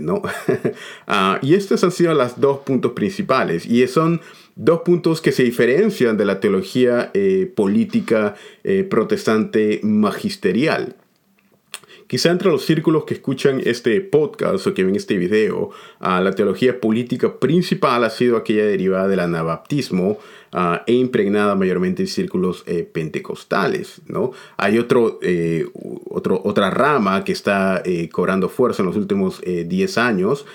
¿no? 0.00 0.22
Ah, 1.06 1.38
y 1.42 1.54
estos 1.54 1.84
han 1.84 1.90
sido 1.90 2.12
los 2.14 2.40
dos 2.40 2.58
puntos 2.58 2.92
principales. 2.92 3.66
Y 3.66 3.86
son 3.86 4.20
dos 4.58 4.80
puntos 4.80 5.22
que 5.22 5.32
se 5.32 5.44
diferencian 5.44 6.16
de 6.16 6.24
la 6.24 6.40
teología 6.40 7.10
eh, 7.14 7.50
política 7.54 8.34
eh, 8.64 8.82
protestante 8.82 9.80
magisterial. 9.84 10.96
Quizá 12.08 12.30
entre 12.30 12.50
los 12.50 12.64
círculos 12.64 13.04
que 13.04 13.12
escuchan 13.12 13.60
este 13.62 14.00
podcast 14.00 14.66
o 14.66 14.72
que 14.72 14.82
ven 14.82 14.96
este 14.96 15.18
video, 15.18 15.68
ah, 16.00 16.22
la 16.22 16.32
teología 16.32 16.80
política 16.80 17.38
principal 17.38 18.02
ha 18.02 18.08
sido 18.08 18.38
aquella 18.38 18.64
derivada 18.64 19.08
del 19.08 19.20
anabaptismo 19.20 20.16
ah, 20.52 20.84
e 20.86 20.94
impregnada 20.94 21.54
mayormente 21.54 22.04
en 22.04 22.08
círculos 22.08 22.64
eh, 22.66 22.88
pentecostales. 22.90 24.00
¿no? 24.06 24.32
Hay 24.56 24.78
otro, 24.78 25.18
eh, 25.20 25.66
otro, 26.08 26.40
otra 26.42 26.70
rama 26.70 27.24
que 27.24 27.32
está 27.32 27.82
eh, 27.84 28.08
cobrando 28.08 28.48
fuerza 28.48 28.80
en 28.80 28.86
los 28.86 28.96
últimos 28.96 29.42
10 29.42 29.98
años 29.98 30.46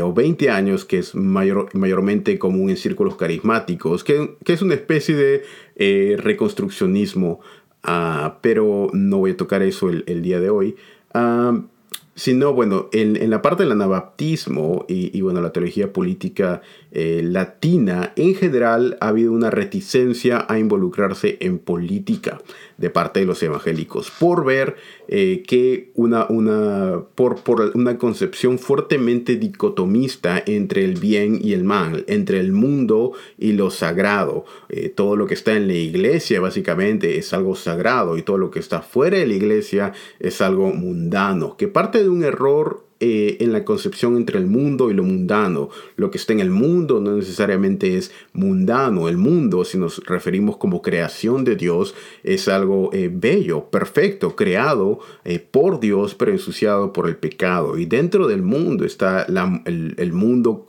o 0.00 0.14
20 0.14 0.48
años, 0.48 0.86
que 0.86 0.98
es 0.98 1.14
mayor, 1.14 1.68
mayormente 1.74 2.38
común 2.38 2.70
en 2.70 2.78
círculos 2.78 3.16
carismáticos, 3.16 4.02
que, 4.02 4.36
es 4.46 4.62
una 4.62 4.74
especie 4.74 5.14
de 5.14 6.16
reconstruccionismo. 6.16 7.40
Ah, 7.84 8.38
pero 8.42 8.90
no 8.92 9.18
voy 9.18 9.32
a 9.32 9.36
tocar 9.36 9.60
eso 9.62 9.90
el 9.90 10.22
día 10.22 10.38
de 10.38 10.50
hoy. 10.50 10.76
Um, 11.14 11.68
sino, 12.14 12.52
bueno, 12.52 12.88
en, 12.92 13.16
en, 13.16 13.30
la 13.30 13.40
parte 13.42 13.62
del 13.62 13.72
anabaptismo 13.72 14.84
y, 14.88 15.16
y, 15.16 15.20
bueno, 15.22 15.40
la 15.40 15.52
teología 15.52 15.92
política 15.92 16.60
eh, 16.94 17.22
latina, 17.24 18.12
en 18.16 18.34
general 18.34 18.98
ha 19.00 19.08
habido 19.08 19.32
una 19.32 19.50
reticencia 19.50 20.44
a 20.48 20.58
involucrarse 20.58 21.38
en 21.40 21.58
política 21.58 22.40
de 22.76 22.90
parte 22.90 23.20
de 23.20 23.26
los 23.26 23.42
evangélicos 23.42 24.10
por 24.10 24.44
ver 24.44 24.76
eh, 25.08 25.42
que 25.46 25.90
una, 25.94 26.26
una, 26.28 27.02
por, 27.14 27.42
por 27.42 27.72
una 27.74 27.96
concepción 27.96 28.58
fuertemente 28.58 29.36
dicotomista 29.36 30.42
entre 30.44 30.84
el 30.84 30.98
bien 30.98 31.38
y 31.42 31.54
el 31.54 31.64
mal, 31.64 32.04
entre 32.08 32.40
el 32.40 32.52
mundo 32.52 33.12
y 33.38 33.52
lo 33.52 33.70
sagrado. 33.70 34.44
Eh, 34.68 34.90
todo 34.90 35.16
lo 35.16 35.26
que 35.26 35.34
está 35.34 35.54
en 35.54 35.68
la 35.68 35.74
iglesia 35.74 36.40
básicamente 36.40 37.16
es 37.16 37.32
algo 37.32 37.54
sagrado 37.54 38.18
y 38.18 38.22
todo 38.22 38.36
lo 38.36 38.50
que 38.50 38.58
está 38.58 38.82
fuera 38.82 39.16
de 39.16 39.26
la 39.26 39.34
iglesia 39.34 39.92
es 40.18 40.40
algo 40.40 40.72
mundano, 40.72 41.56
que 41.56 41.68
parte 41.68 42.02
de 42.02 42.08
un 42.08 42.22
error 42.22 42.84
eh, 43.04 43.38
en 43.40 43.52
la 43.52 43.64
concepción 43.64 44.16
entre 44.16 44.38
el 44.38 44.46
mundo 44.46 44.88
y 44.88 44.94
lo 44.94 45.02
mundano. 45.02 45.70
Lo 45.96 46.12
que 46.12 46.18
está 46.18 46.34
en 46.34 46.38
el 46.38 46.50
mundo 46.50 47.00
no 47.00 47.16
necesariamente 47.16 47.96
es 47.96 48.12
mundano. 48.32 49.08
El 49.08 49.16
mundo, 49.16 49.64
si 49.64 49.76
nos 49.76 50.06
referimos 50.06 50.56
como 50.56 50.82
creación 50.82 51.42
de 51.42 51.56
Dios, 51.56 51.96
es 52.22 52.46
algo 52.46 52.90
eh, 52.92 53.10
bello, 53.12 53.64
perfecto, 53.70 54.36
creado 54.36 55.00
eh, 55.24 55.40
por 55.40 55.80
Dios, 55.80 56.14
pero 56.14 56.30
ensuciado 56.30 56.92
por 56.92 57.08
el 57.08 57.16
pecado. 57.16 57.76
Y 57.76 57.86
dentro 57.86 58.28
del 58.28 58.42
mundo 58.42 58.84
está 58.84 59.26
el, 59.64 60.12
mundo 60.12 60.68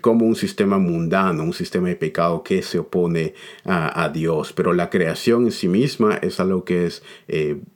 como 0.00 0.24
un 0.24 0.36
sistema 0.36 0.78
mundano, 0.78 1.42
un 1.42 1.52
sistema 1.52 1.88
de 1.88 1.96
pecado 1.96 2.42
que 2.42 2.62
se 2.62 2.78
opone 2.78 3.34
a, 3.64 4.02
a, 4.02 4.08
Dios. 4.08 4.54
Pero 4.54 4.72
la 4.72 4.88
creación 4.88 5.44
en 5.44 5.52
sí 5.52 5.68
misma 5.68 6.14
es 6.22 6.40
algo 6.40 6.64
que 6.64 6.86
es 6.86 7.02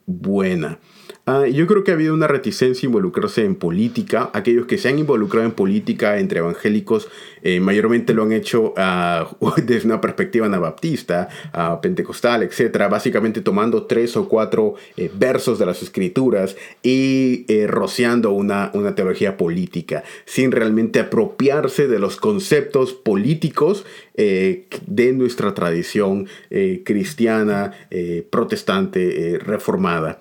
buena. 0.07 0.79
Ah, 1.27 1.47
yo 1.47 1.65
creo 1.65 1.83
que 1.83 1.89
ha 1.89 1.95
habido 1.95 2.13
una 2.13 2.27
reticencia 2.27 2.85
a 2.85 2.89
involucrarse 2.89 3.43
en 3.43 3.55
política. 3.55 4.29
Aquellos 4.33 4.67
que 4.67 4.77
se 4.77 4.89
han 4.89 4.99
involucrado 4.99 5.47
en 5.47 5.53
política 5.53 6.19
entre 6.19 6.37
evangélicos 6.37 7.07
eh, 7.41 7.59
mayormente 7.59 8.13
lo 8.13 8.21
han 8.21 8.31
hecho 8.31 8.75
uh, 8.75 9.51
desde 9.65 9.87
una 9.87 10.01
perspectiva 10.01 10.45
anabaptista, 10.45 11.29
uh, 11.51 11.81
pentecostal, 11.81 12.43
etc. 12.43 12.87
Básicamente 12.91 13.41
tomando 13.41 13.87
tres 13.87 14.15
o 14.17 14.29
cuatro 14.29 14.75
eh, 14.97 15.09
versos 15.15 15.57
de 15.57 15.65
las 15.65 15.81
escrituras 15.81 16.55
y 16.83 17.45
eh, 17.47 17.65
rociando 17.65 18.29
una, 18.29 18.69
una 18.75 18.93
teología 18.93 19.35
política, 19.35 20.03
sin 20.25 20.51
realmente 20.51 20.99
apropiarse 20.99 21.87
de 21.87 21.97
los 21.97 22.17
conceptos 22.17 22.93
políticos 22.93 23.83
de 24.15 25.13
nuestra 25.13 25.53
tradición 25.53 26.29
cristiana, 26.85 27.73
protestante, 28.29 29.39
reformada. 29.43 30.19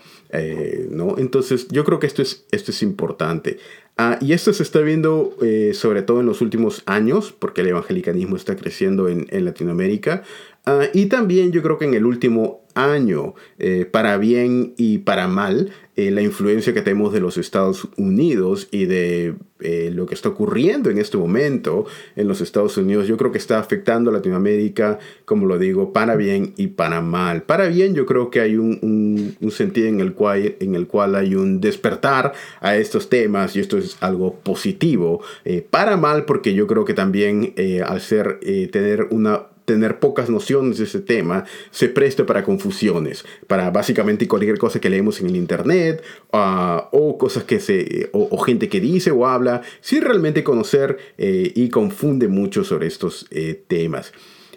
¿No? 0.94 1.18
Entonces 1.18 1.68
yo 1.68 1.84
creo 1.84 1.98
que 1.98 2.06
esto 2.06 2.22
es, 2.22 2.46
esto 2.50 2.70
es 2.70 2.82
importante. 2.82 3.58
Ah, 3.96 4.18
y 4.20 4.32
esto 4.32 4.52
se 4.52 4.62
está 4.62 4.80
viendo 4.80 5.36
eh, 5.42 5.72
sobre 5.74 6.02
todo 6.02 6.20
en 6.20 6.26
los 6.26 6.40
últimos 6.40 6.82
años, 6.86 7.34
porque 7.38 7.60
el 7.60 7.68
evangelicalismo 7.68 8.36
está 8.36 8.56
creciendo 8.56 9.08
en, 9.08 9.26
en 9.30 9.44
Latinoamérica. 9.44 10.22
Ah, 10.66 10.86
y 10.92 11.06
también 11.06 11.52
yo 11.52 11.62
creo 11.62 11.78
que 11.78 11.84
en 11.84 11.94
el 11.94 12.06
último 12.06 12.63
año, 12.74 13.34
eh, 13.58 13.86
para 13.90 14.18
bien 14.18 14.74
y 14.76 14.98
para 14.98 15.28
mal, 15.28 15.70
eh, 15.96 16.10
la 16.10 16.22
influencia 16.22 16.74
que 16.74 16.82
tenemos 16.82 17.12
de 17.12 17.20
los 17.20 17.38
Estados 17.38 17.88
Unidos 17.96 18.66
y 18.72 18.86
de 18.86 19.36
eh, 19.60 19.92
lo 19.94 20.06
que 20.06 20.14
está 20.14 20.28
ocurriendo 20.28 20.90
en 20.90 20.98
este 20.98 21.16
momento 21.16 21.86
en 22.16 22.26
los 22.26 22.40
Estados 22.40 22.76
Unidos, 22.76 23.06
yo 23.06 23.16
creo 23.16 23.30
que 23.30 23.38
está 23.38 23.60
afectando 23.60 24.10
a 24.10 24.14
Latinoamérica, 24.14 24.98
como 25.24 25.46
lo 25.46 25.56
digo, 25.56 25.92
para 25.92 26.16
bien 26.16 26.52
y 26.56 26.66
para 26.66 27.00
mal. 27.00 27.44
Para 27.44 27.68
bien 27.68 27.94
yo 27.94 28.06
creo 28.06 28.28
que 28.28 28.40
hay 28.40 28.56
un, 28.56 29.36
un, 29.40 29.50
sentido 29.52 29.86
en 29.86 30.00
el, 30.00 30.14
cual, 30.14 30.56
en 30.58 30.74
el 30.74 30.88
cual 30.88 31.14
hay 31.14 31.36
un 31.36 31.60
despertar 31.60 32.32
a 32.60 32.76
estos 32.76 33.08
temas 33.08 33.54
y 33.54 33.60
esto 33.60 33.78
es 33.78 33.96
algo 34.00 34.34
positivo. 34.40 35.22
para 35.70 35.96
mal 35.96 36.24
porque 36.24 36.54
yo 36.54 36.66
creo 36.66 36.84
que 36.84 36.94
también 36.94 37.54
al 37.86 38.00
ser, 38.00 38.40
tener 38.72 39.06
una 39.10 39.46
tener 39.64 39.98
pocas 39.98 40.28
nociones 40.28 40.78
de 40.78 40.84
ese 40.84 41.00
tema, 41.00 41.44
se 41.70 41.88
presta 41.88 42.26
para 42.26 42.44
confusiones, 42.44 43.24
para 43.46 43.70
básicamente 43.70 44.28
cualquier 44.28 44.58
cosa 44.58 44.80
que 44.80 44.90
leemos 44.90 45.20
en 45.20 45.28
el 45.28 45.36
internet, 45.36 46.02
ah, 46.32 46.88
o 46.92 47.18
cosas 47.18 47.44
que 47.44 47.60
se, 47.60 48.10
o, 48.12 48.36
gente 48.38 48.68
que 48.68 48.80
dice 48.80 49.10
o 49.10 49.26
habla, 49.26 49.62
sin 49.80 50.02
realmente 50.02 50.44
conocer 50.44 50.98
eh, 51.18 51.52
y 51.54 51.68
confunde 51.70 52.28
mucho 52.28 52.64
sobre 52.64 52.86
estos 52.86 53.26
eh, 53.30 53.62
temas. 53.66 54.12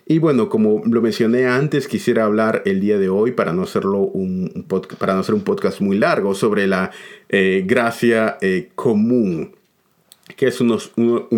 Y 0.09 0.19
bueno, 0.19 0.47
como 0.47 0.81
lo 0.85 1.01
mencioné 1.01 1.47
antes, 1.47 1.87
quisiera 1.87 2.23
hablar 2.23 2.61
el 2.65 2.79
día 2.79 2.97
de 2.97 3.09
hoy, 3.09 3.33
para 3.33 3.51
no, 3.51 3.63
hacerlo 3.63 3.99
un, 3.99 4.65
para 4.97 5.13
no 5.13 5.19
hacer 5.19 5.35
un 5.35 5.41
podcast 5.41 5.81
muy 5.81 5.97
largo, 5.97 6.33
sobre 6.33 6.65
la 6.65 6.91
eh, 7.27 7.63
gracia 7.65 8.37
común 8.75 9.56
que 10.35 10.47
es 10.47 10.59
un, 10.61 10.77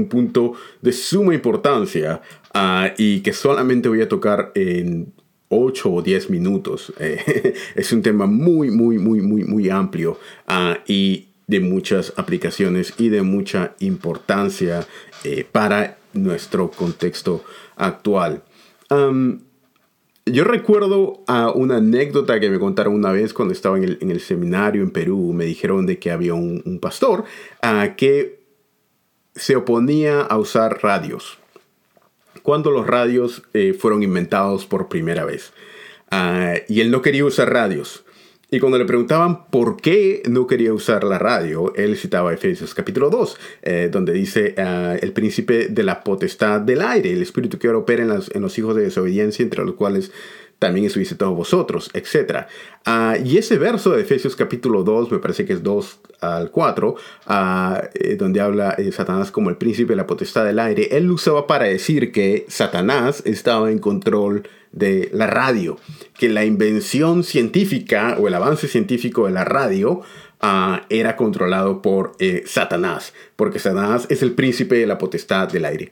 punto 0.10 0.54
de 0.82 0.92
suma 0.92 1.34
importancia 1.34 2.22
ah, 2.54 2.92
y 2.98 3.22
que 3.22 3.34
solamente 3.34 3.90
voy 3.90 4.02
a 4.02 4.10
tocar 4.10 4.52
en 4.56 5.14
8 5.50 5.92
o 5.92 6.02
10 6.02 6.30
minutos. 6.30 6.94
Eh, 7.00 7.54
es 7.76 7.92
un 7.94 8.02
tema 8.02 8.26
muy, 8.26 8.72
muy, 8.72 8.98
muy, 8.98 9.22
muy, 9.22 9.44
muy 9.44 9.70
amplio 9.70 10.20
ah, 10.48 10.80
y 10.88 11.28
de 11.48 11.60
muchas 11.60 12.14
aplicaciones 12.18 12.94
y 12.98 13.10
de 13.10 13.22
mucha 13.22 13.74
importancia 13.80 14.86
eh, 15.24 15.46
para 15.50 15.98
nuestro 16.14 16.70
contexto 16.70 17.44
actual. 17.76 18.44
yo 20.26 20.44
recuerdo 20.44 21.24
una 21.56 21.78
anécdota 21.78 22.40
que 22.40 22.50
me 22.50 22.60
contaron 22.60 22.94
una 22.94 23.12
vez 23.12 23.34
cuando 23.34 23.54
estaba 23.54 23.78
en 23.78 24.12
el, 24.12 24.20
seminario 24.20 24.84
en 24.84 24.92
Perú. 24.92 25.34
Me 25.34 25.46
dijeron 25.46 25.86
de 25.86 25.98
que 25.98 26.12
había 26.12 26.36
un, 26.36 26.80
pastor 26.80 27.24
uh, 27.64 27.96
que 27.96 28.39
se 29.40 29.56
oponía 29.56 30.22
a 30.22 30.38
usar 30.38 30.84
radios. 30.84 31.38
Cuando 32.44 32.72
los 32.72 32.86
radios 32.86 33.44
eh, 33.54 33.74
fueron 33.74 34.04
inventados 34.04 34.66
por 34.66 34.90
primera 34.90 35.26
vez. 35.26 35.54
Ah, 36.12 36.56
y 36.68 36.82
él 36.82 36.92
no 36.92 37.02
quería 37.02 37.26
usar 37.26 37.52
radios. 37.52 38.04
Y 38.52 38.60
cuando 38.60 38.78
le 38.80 38.86
preguntaban 38.86 39.46
por 39.46 39.78
qué 39.78 40.24
no 40.28 40.48
quería 40.48 40.74
usar 40.74 41.04
la 41.04 41.20
radio, 41.20 41.72
él 41.76 41.96
citaba 41.98 42.34
Efesios 42.34 42.74
capítulo 42.74 43.12
2, 43.12 43.38
eh, 43.62 43.90
donde 43.92 44.12
dice 44.12 44.56
ah, 44.58 44.96
el 45.00 45.14
príncipe 45.14 45.68
de 45.70 45.84
la 45.84 46.04
potestad 46.04 46.60
del 46.60 46.82
aire, 46.82 47.14
el 47.14 47.22
espíritu 47.22 47.60
que 47.60 47.68
ahora 47.68 47.80
opera 47.80 48.04
en, 48.04 48.12
en 48.12 48.42
los 48.42 48.58
hijos 48.58 48.76
de 48.76 48.84
desobediencia, 48.84 49.44
entre 49.44 49.64
los 49.64 49.76
cuales 49.76 50.12
también 50.60 50.86
estuviese 50.86 51.16
todos 51.16 51.36
vosotros, 51.36 51.90
etc. 51.94 52.46
Ah, 52.86 53.16
y 53.24 53.38
ese 53.38 53.58
verso 53.58 53.92
de 53.92 54.02
Efesios 54.02 54.36
capítulo 54.36 54.84
2, 54.84 55.12
me 55.12 55.20
parece 55.20 55.46
que 55.46 55.54
es 55.54 55.64
2 55.64 56.00
al 56.20 56.52
4, 56.52 56.96
ah, 57.28 57.82
eh, 57.94 58.16
donde 58.16 58.42
habla 58.42 58.76
de 58.78 58.92
Satanás 58.92 59.32
como 59.32 59.50
el 59.50 59.56
príncipe 59.56 59.94
de 59.94 59.98
la 59.98 60.06
potestad 60.06 60.46
del 60.46 60.60
aire, 60.60 60.90
él 60.92 61.06
lo 61.06 61.14
usaba 61.14 61.48
para 61.48 61.66
decir 61.66 62.12
que 62.12 62.46
Satanás 62.50 63.24
estaba 63.26 63.72
en 63.72 63.80
control 63.80 64.44
de 64.74 65.10
la 65.14 65.28
radio, 65.28 65.78
que 66.18 66.30
la 66.30 66.44
invención 66.46 67.24
científica 67.24 68.18
o 68.20 68.28
el 68.28 68.36
avance 68.36 68.68
científico 68.68 69.26
de 69.26 69.32
la 69.32 69.46
radio 69.46 70.02
ah, 70.42 70.86
era 70.90 71.16
controlado 71.16 71.82
por 71.82 72.12
eh, 72.20 72.44
Satanás, 72.46 73.14
porque 73.38 73.60
Satanás 73.60 74.08
es 74.10 74.22
el 74.22 74.34
príncipe 74.34 74.76
de 74.76 74.88
la 74.88 74.98
potestad 74.98 75.48
del 75.48 75.64
aire. 75.64 75.92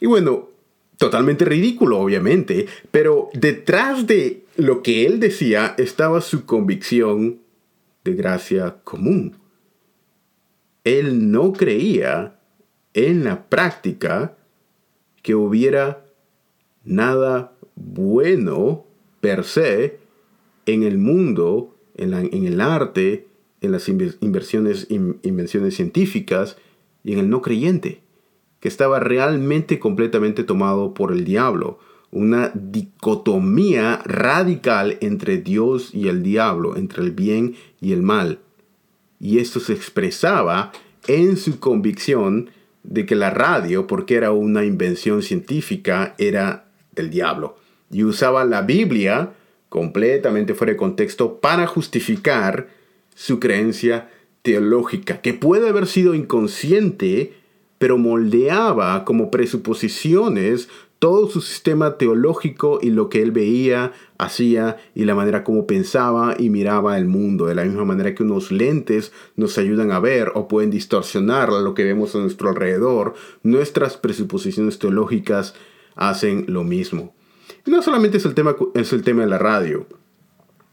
Y 0.00 0.06
bueno, 0.06 0.50
Totalmente 0.98 1.44
ridículo, 1.44 2.00
obviamente, 2.00 2.66
pero 2.90 3.30
detrás 3.32 4.08
de 4.08 4.42
lo 4.56 4.82
que 4.82 5.06
él 5.06 5.20
decía 5.20 5.76
estaba 5.78 6.20
su 6.20 6.44
convicción 6.44 7.38
de 8.02 8.14
gracia 8.14 8.78
común. 8.82 9.36
Él 10.82 11.30
no 11.30 11.52
creía 11.52 12.40
en 12.94 13.22
la 13.22 13.48
práctica 13.48 14.36
que 15.22 15.36
hubiera 15.36 16.04
nada 16.84 17.52
bueno 17.76 18.84
per 19.20 19.44
se 19.44 20.00
en 20.66 20.82
el 20.82 20.98
mundo, 20.98 21.76
en, 21.94 22.12
el 22.12 22.60
arte, 22.60 23.28
en 23.60 23.70
las 23.70 23.88
inversiones, 23.88 24.88
invenciones 24.90 25.76
científicas 25.76 26.56
y 27.04 27.12
en 27.12 27.20
el 27.20 27.30
no 27.30 27.40
creyente 27.40 28.00
que 28.60 28.68
estaba 28.68 29.00
realmente 29.00 29.78
completamente 29.78 30.44
tomado 30.44 30.94
por 30.94 31.12
el 31.12 31.24
diablo, 31.24 31.78
una 32.10 32.50
dicotomía 32.54 34.00
radical 34.04 34.98
entre 35.00 35.38
Dios 35.38 35.94
y 35.94 36.08
el 36.08 36.22
diablo, 36.22 36.76
entre 36.76 37.02
el 37.04 37.12
bien 37.12 37.54
y 37.80 37.92
el 37.92 38.02
mal. 38.02 38.40
Y 39.20 39.38
esto 39.38 39.60
se 39.60 39.72
expresaba 39.72 40.72
en 41.06 41.36
su 41.36 41.58
convicción 41.58 42.50
de 42.82 43.04
que 43.04 43.14
la 43.14 43.30
radio, 43.30 43.86
porque 43.86 44.14
era 44.14 44.32
una 44.32 44.64
invención 44.64 45.22
científica, 45.22 46.14
era 46.18 46.68
del 46.92 47.10
diablo. 47.10 47.56
Y 47.90 48.04
usaba 48.04 48.44
la 48.44 48.62
Biblia 48.62 49.32
completamente 49.68 50.54
fuera 50.54 50.72
de 50.72 50.78
contexto 50.78 51.40
para 51.40 51.66
justificar 51.66 52.68
su 53.14 53.38
creencia 53.40 54.10
teológica, 54.42 55.20
que 55.20 55.34
puede 55.34 55.68
haber 55.68 55.86
sido 55.86 56.14
inconsciente 56.14 57.34
pero 57.78 57.98
moldeaba 57.98 59.04
como 59.04 59.30
presuposiciones 59.30 60.68
todo 60.98 61.28
su 61.28 61.40
sistema 61.40 61.96
teológico 61.96 62.80
y 62.82 62.90
lo 62.90 63.08
que 63.08 63.22
él 63.22 63.30
veía, 63.30 63.92
hacía 64.18 64.78
y 64.94 65.04
la 65.04 65.14
manera 65.14 65.44
como 65.44 65.66
pensaba 65.66 66.34
y 66.36 66.50
miraba 66.50 66.98
el 66.98 67.06
mundo, 67.06 67.46
de 67.46 67.54
la 67.54 67.64
misma 67.64 67.84
manera 67.84 68.14
que 68.14 68.24
unos 68.24 68.50
lentes 68.50 69.12
nos 69.36 69.58
ayudan 69.58 69.92
a 69.92 70.00
ver 70.00 70.32
o 70.34 70.48
pueden 70.48 70.70
distorsionar 70.70 71.52
lo 71.52 71.74
que 71.74 71.84
vemos 71.84 72.14
a 72.14 72.18
nuestro 72.18 72.48
alrededor, 72.48 73.14
nuestras 73.44 73.96
presuposiciones 73.96 74.78
teológicas 74.78 75.54
hacen 75.94 76.46
lo 76.48 76.64
mismo. 76.64 77.14
Y 77.64 77.70
no 77.70 77.80
solamente 77.80 78.16
es 78.16 78.24
el 78.24 78.34
tema, 78.34 78.56
es 78.74 78.92
el 78.92 79.02
tema 79.02 79.22
de 79.22 79.28
la 79.28 79.38
radio, 79.38 79.86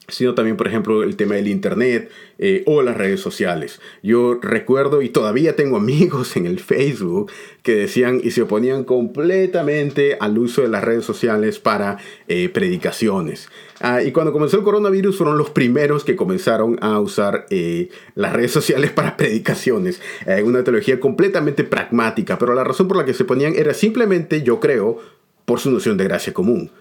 sino 0.07 0.35
también, 0.35 0.57
por 0.57 0.67
ejemplo, 0.67 1.03
el 1.03 1.15
tema 1.15 1.35
del 1.35 1.47
Internet 1.47 2.11
eh, 2.37 2.63
o 2.65 2.81
las 2.81 2.97
redes 2.97 3.19
sociales. 3.19 3.79
Yo 4.03 4.39
recuerdo 4.41 5.01
y 5.01 5.09
todavía 5.09 5.55
tengo 5.55 5.77
amigos 5.85 6.35
en 6.37 6.45
el 6.45 6.59
Facebook 6.59 7.31
que 7.63 7.75
decían 7.75 8.21
y 8.23 8.31
se 8.31 8.43
oponían 8.43 8.83
completamente 8.83 10.17
al 10.19 10.37
uso 10.37 10.61
de 10.61 10.67
las 10.67 10.83
redes 10.83 11.05
sociales 11.05 11.59
para 11.59 11.97
eh, 12.27 12.49
predicaciones. 12.49 13.49
Ah, 13.81 14.03
y 14.03 14.11
cuando 14.11 14.31
comenzó 14.31 14.57
el 14.57 14.63
coronavirus 14.63 15.17
fueron 15.17 15.37
los 15.37 15.49
primeros 15.49 16.05
que 16.05 16.15
comenzaron 16.15 16.77
a 16.81 16.99
usar 16.99 17.45
eh, 17.49 17.89
las 18.13 18.33
redes 18.33 18.51
sociales 18.51 18.91
para 18.91 19.17
predicaciones. 19.17 20.01
una 20.43 20.63
teología 20.63 20.99
completamente 20.99 21.63
pragmática, 21.63 22.37
pero 22.37 22.53
la 22.53 22.63
razón 22.63 22.87
por 22.87 22.97
la 22.97 23.05
que 23.05 23.13
se 23.13 23.25
ponían 23.25 23.53
era 23.55 23.73
simplemente, 23.73 24.43
yo 24.43 24.59
creo, 24.59 24.99
por 25.45 25.59
su 25.59 25.71
noción 25.71 25.97
de 25.97 26.05
gracia 26.05 26.33
común 26.33 26.71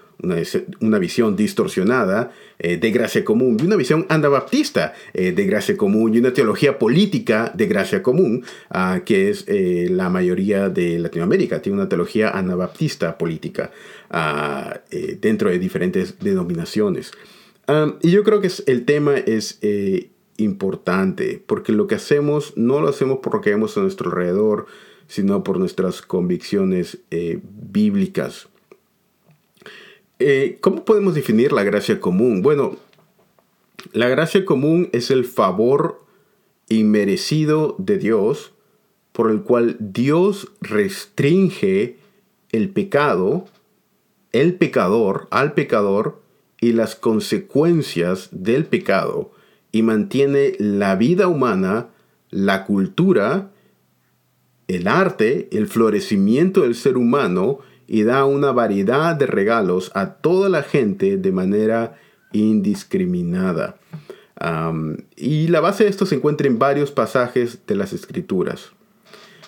una, 0.80 0.98
visión 0.98 1.36
distorsionada 1.36 2.32
eh, 2.58 2.76
de 2.76 2.90
gracia 2.90 3.24
común, 3.24 3.56
y 3.60 3.64
una 3.64 3.76
visión 3.76 4.06
anabaptista 4.08 4.94
eh, 5.12 5.32
de 5.32 5.44
gracia 5.44 5.76
común, 5.76 6.14
y 6.14 6.18
una 6.18 6.32
teología 6.32 6.78
política 6.78 7.52
de 7.54 7.66
gracia 7.66 8.02
común, 8.02 8.44
ah, 8.70 9.00
que 9.04 9.30
es 9.30 9.44
eh, 9.48 9.88
la 9.90 10.08
mayoría 10.08 10.68
de 10.68 10.98
Latinoamérica, 10.98 11.60
tiene 11.60 11.78
una 11.78 11.88
teología 11.88 12.30
anabaptista 12.30 13.18
política 13.18 13.70
ah, 14.10 14.80
dentro 15.20 15.50
de 15.50 15.58
diferentes 15.58 16.18
denominaciones. 16.18 17.12
Y 18.02 18.10
yo 18.10 18.24
creo 18.24 18.40
que 18.40 18.50
el 18.66 18.84
tema 18.84 19.16
es 19.16 19.58
importante, 20.36 21.42
porque 21.46 21.72
lo 21.72 21.86
que 21.86 21.94
hacemos 21.94 22.52
no 22.56 22.80
lo 22.80 22.88
hacemos 22.88 23.20
por 23.20 23.34
lo 23.34 23.40
que 23.40 23.50
vemos 23.50 23.76
a 23.76 23.80
nuestro 23.80 24.10
alrededor, 24.10 24.66
sino 25.06 25.42
por 25.42 25.58
nuestras 25.58 26.02
convicciones 26.02 26.98
bíblicas. 27.10 28.48
Eh, 30.26 30.56
¿Cómo 30.62 30.86
podemos 30.86 31.14
definir 31.14 31.52
la 31.52 31.64
gracia 31.64 32.00
común? 32.00 32.40
Bueno, 32.40 32.78
la 33.92 34.08
gracia 34.08 34.46
común 34.46 34.88
es 34.94 35.10
el 35.10 35.26
favor 35.26 36.02
inmerecido 36.70 37.76
de 37.76 37.98
Dios 37.98 38.54
por 39.12 39.30
el 39.30 39.42
cual 39.42 39.76
Dios 39.80 40.50
restringe 40.62 41.98
el 42.52 42.70
pecado, 42.70 43.44
el 44.32 44.54
pecador, 44.54 45.28
al 45.30 45.52
pecador 45.52 46.22
y 46.58 46.72
las 46.72 46.96
consecuencias 46.96 48.30
del 48.32 48.64
pecado 48.64 49.30
y 49.72 49.82
mantiene 49.82 50.54
la 50.58 50.96
vida 50.96 51.28
humana, 51.28 51.88
la 52.30 52.64
cultura, 52.64 53.50
el 54.68 54.88
arte, 54.88 55.50
el 55.52 55.66
florecimiento 55.66 56.62
del 56.62 56.76
ser 56.76 56.96
humano 56.96 57.58
y 57.86 58.02
da 58.02 58.24
una 58.24 58.52
variedad 58.52 59.14
de 59.16 59.26
regalos 59.26 59.90
a 59.94 60.14
toda 60.14 60.48
la 60.48 60.62
gente 60.62 61.16
de 61.16 61.32
manera 61.32 61.96
indiscriminada. 62.32 63.76
y 65.16 65.48
la 65.48 65.60
base 65.60 65.84
de 65.84 65.90
esto 65.90 66.06
se 66.06 66.16
encuentra 66.16 66.46
en 66.46 66.58
varios 66.58 66.90
pasajes 66.90 67.60
de 67.66 67.74
las 67.76 67.92
escrituras, 67.92 68.72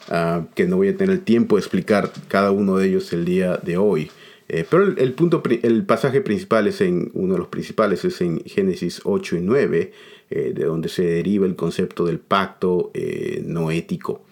ah, 0.08 0.44
que 0.54 0.66
no 0.66 0.76
voy 0.76 0.88
a 0.88 0.96
tener 0.96 1.18
tiempo 1.20 1.56
de 1.56 1.60
explicar 1.60 2.12
cada 2.28 2.50
uno 2.52 2.76
de 2.76 2.88
ellos 2.88 3.12
el 3.12 3.24
día 3.24 3.56
de 3.56 3.76
hoy. 3.76 4.10
Eh, 4.48 4.64
pero 4.68 4.84
el, 4.84 5.12
punto, 5.14 5.42
el 5.62 5.84
pasaje 5.84 6.20
principal 6.20 6.68
es 6.68 6.80
en, 6.80 7.10
uno 7.14 7.34
de 7.34 7.38
los 7.38 7.48
principales 7.48 8.04
es 8.04 8.20
en 8.20 8.40
Génesis 8.44 9.00
8 9.02 9.36
y 9.36 9.40
9, 9.40 9.92
eh, 10.30 10.52
de 10.54 10.64
donde 10.64 10.88
se 10.88 11.04
deriva 11.04 11.46
el 11.46 11.56
concepto 11.56 12.04
del 12.04 12.20
pacto 12.20 12.90
eh, 12.94 13.42
no 13.44 13.70
ético. 13.70 14.22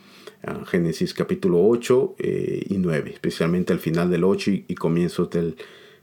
Génesis 0.67 1.15
capítulo 1.15 1.67
8 1.67 2.17
eh, 2.19 2.67
y 2.69 2.79
9, 2.79 3.11
especialmente 3.13 3.73
al 3.73 3.79
final 3.79 4.11
del 4.11 4.25
8 4.25 4.51
y, 4.69 4.75
comienzos 4.75 5.31
del 5.31 5.57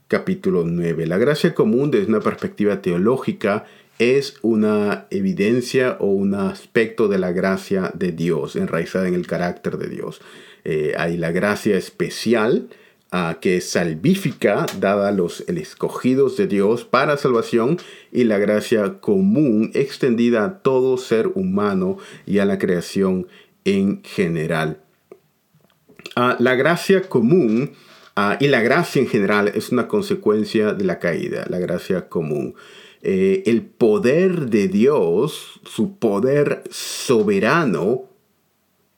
capítulo 0.08 0.64
9. 0.64 1.06
La 1.06 1.18
gracia 1.18 1.54
común 1.54 1.90
desde 1.90 2.08
una 2.08 2.20
perspectiva 2.20 2.82
teológica 2.82 3.64
es 3.98 4.36
una 4.42 5.06
evidencia 5.10 5.96
o 6.00 6.06
un 6.06 6.34
aspecto 6.34 7.08
de 7.08 7.18
la 7.18 7.32
gracia 7.32 7.92
de 7.94 8.12
Dios, 8.12 8.56
enraizada 8.56 9.08
en 9.08 9.14
el 9.14 9.26
carácter 9.26 9.78
de 9.78 9.88
Dios. 9.88 10.20
Eh, 10.64 10.94
hay 10.96 11.16
la 11.16 11.30
gracia 11.30 11.76
especial, 11.76 12.68
que 13.42 13.58
es 13.58 13.68
salvífica, 13.68 14.64
dada 14.80 15.08
a 15.08 15.12
los 15.12 15.42
escogidos 15.46 16.38
de 16.38 16.46
Dios 16.46 16.86
para 16.86 17.18
salvación, 17.18 17.76
y 18.10 18.24
la 18.24 18.38
gracia 18.38 19.00
común, 19.00 19.70
extendida 19.74 20.44
a 20.44 20.58
todo 20.60 20.96
ser 20.96 21.28
humano 21.34 21.98
y 22.24 22.38
a 22.38 22.46
la 22.46 22.56
creación 22.56 23.26
en 23.64 24.02
general. 24.04 24.82
Ah, 26.16 26.36
la 26.38 26.54
gracia 26.54 27.02
común 27.02 27.72
ah, 28.16 28.36
y 28.40 28.48
la 28.48 28.60
gracia 28.60 29.00
en 29.00 29.08
general 29.08 29.48
es 29.54 29.70
una 29.70 29.88
consecuencia 29.88 30.74
de 30.74 30.84
la 30.84 30.98
caída, 30.98 31.46
la 31.48 31.58
gracia 31.58 32.08
común. 32.08 32.54
Eh, 33.02 33.42
el 33.46 33.62
poder 33.62 34.50
de 34.50 34.68
Dios, 34.68 35.60
su 35.64 35.98
poder 35.98 36.62
soberano, 36.70 38.08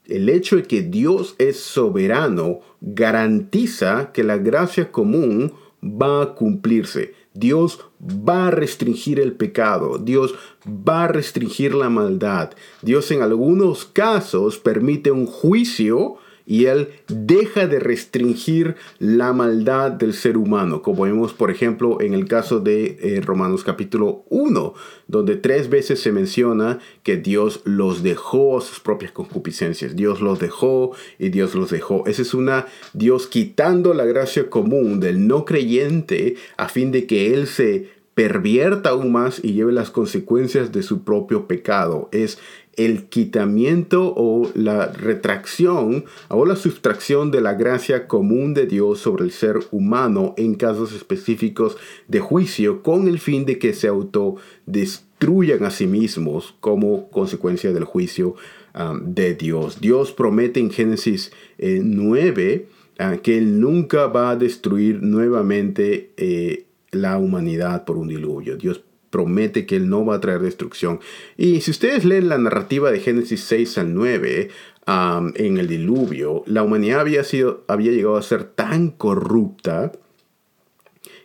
el 0.05 0.29
hecho 0.29 0.57
de 0.57 0.63
que 0.63 0.83
Dios 0.83 1.35
es 1.39 1.59
soberano 1.59 2.59
garantiza 2.81 4.11
que 4.13 4.23
la 4.23 4.37
gracia 4.37 4.91
común 4.91 5.53
va 5.83 6.21
a 6.21 6.35
cumplirse. 6.35 7.13
Dios 7.35 7.79
va 8.01 8.47
a 8.47 8.51
restringir 8.51 9.19
el 9.19 9.33
pecado, 9.33 9.97
Dios 9.97 10.33
va 10.65 11.03
a 11.03 11.07
restringir 11.09 11.75
la 11.75 11.89
maldad. 11.89 12.51
Dios 12.81 13.11
en 13.11 13.21
algunos 13.21 13.85
casos 13.85 14.57
permite 14.57 15.11
un 15.11 15.25
juicio 15.25 16.17
y 16.45 16.65
él 16.65 16.89
deja 17.07 17.67
de 17.67 17.79
restringir 17.79 18.75
la 18.99 19.33
maldad 19.33 19.91
del 19.91 20.13
ser 20.13 20.37
humano, 20.37 20.81
como 20.81 21.03
vemos 21.03 21.33
por 21.33 21.51
ejemplo 21.51 22.01
en 22.01 22.13
el 22.13 22.27
caso 22.27 22.59
de 22.59 22.97
eh, 23.01 23.21
Romanos 23.21 23.63
capítulo 23.63 24.23
1, 24.29 24.73
donde 25.07 25.35
tres 25.35 25.69
veces 25.69 25.99
se 25.99 26.11
menciona 26.11 26.79
que 27.03 27.17
Dios 27.17 27.61
los 27.63 28.03
dejó 28.03 28.57
a 28.57 28.61
sus 28.61 28.79
propias 28.79 29.11
concupiscencias, 29.11 29.95
Dios 29.95 30.21
los 30.21 30.39
dejó 30.39 30.91
y 31.19 31.29
Dios 31.29 31.55
los 31.55 31.69
dejó. 31.69 32.05
Esa 32.05 32.21
es 32.21 32.33
una 32.33 32.67
Dios 32.93 33.27
quitando 33.27 33.93
la 33.93 34.05
gracia 34.05 34.49
común 34.49 34.99
del 34.99 35.27
no 35.27 35.45
creyente 35.45 36.35
a 36.57 36.69
fin 36.69 36.91
de 36.91 37.05
que 37.05 37.33
él 37.33 37.47
se 37.47 37.95
pervierta 38.15 38.91
aún 38.91 39.11
más 39.11 39.43
y 39.43 39.53
lleve 39.53 39.73
las 39.73 39.91
consecuencias 39.91 40.71
de 40.71 40.83
su 40.83 41.03
propio 41.03 41.47
pecado. 41.47 42.07
Es 42.13 42.39
el 42.77 43.05
quitamiento 43.05 44.13
o 44.15 44.49
la 44.53 44.87
retracción 44.87 46.05
o 46.29 46.45
la 46.45 46.55
sustracción 46.55 47.31
de 47.31 47.41
la 47.41 47.53
gracia 47.53 48.07
común 48.07 48.53
de 48.53 48.65
Dios 48.65 48.99
sobre 48.99 49.23
el 49.23 49.31
ser 49.31 49.59
humano 49.71 50.33
en 50.37 50.55
casos 50.55 50.93
específicos 50.93 51.77
de 52.07 52.19
juicio 52.19 52.83
con 52.83 53.07
el 53.07 53.19
fin 53.19 53.45
de 53.45 53.59
que 53.59 53.73
se 53.73 53.87
autodestruyan 53.87 55.63
a 55.63 55.71
sí 55.71 55.87
mismos 55.87 56.55
como 56.59 57.09
consecuencia 57.09 57.71
del 57.71 57.85
juicio 57.85 58.35
um, 58.77 59.13
de 59.13 59.35
Dios. 59.35 59.79
Dios 59.79 60.11
promete 60.11 60.59
en 60.59 60.71
Génesis 60.71 61.31
9 61.57 62.67
eh, 62.97 63.05
uh, 63.05 63.21
que 63.21 63.37
Él 63.37 63.59
nunca 63.59 64.07
va 64.07 64.31
a 64.31 64.35
destruir 64.35 65.01
nuevamente 65.01 66.11
eh, 66.17 66.65
la 66.91 67.17
humanidad 67.17 67.85
por 67.85 67.97
un 67.97 68.07
diluvio. 68.07 68.57
Dios 68.57 68.81
promete 69.15 69.65
que 69.65 69.77
Él 69.77 69.87
no 69.87 70.05
va 70.05 70.15
a 70.15 70.19
traer 70.19 70.41
destrucción. 70.41 70.99
Y 71.37 71.61
si 71.61 71.71
ustedes 71.71 72.03
leen 72.03 72.27
la 72.27 72.37
narrativa 72.37 72.91
de 72.91 72.99
Génesis 72.99 73.45
6 73.45 73.77
al 73.77 73.93
9, 73.93 74.49
en 74.87 75.57
el 75.57 75.67
diluvio, 75.69 76.43
la 76.47 76.63
humanidad 76.63 76.99
había, 76.99 77.23
sido, 77.23 77.63
había 77.69 77.93
llegado 77.93 78.17
a 78.17 78.21
ser 78.21 78.43
tan 78.43 78.89
corrupta 78.89 79.93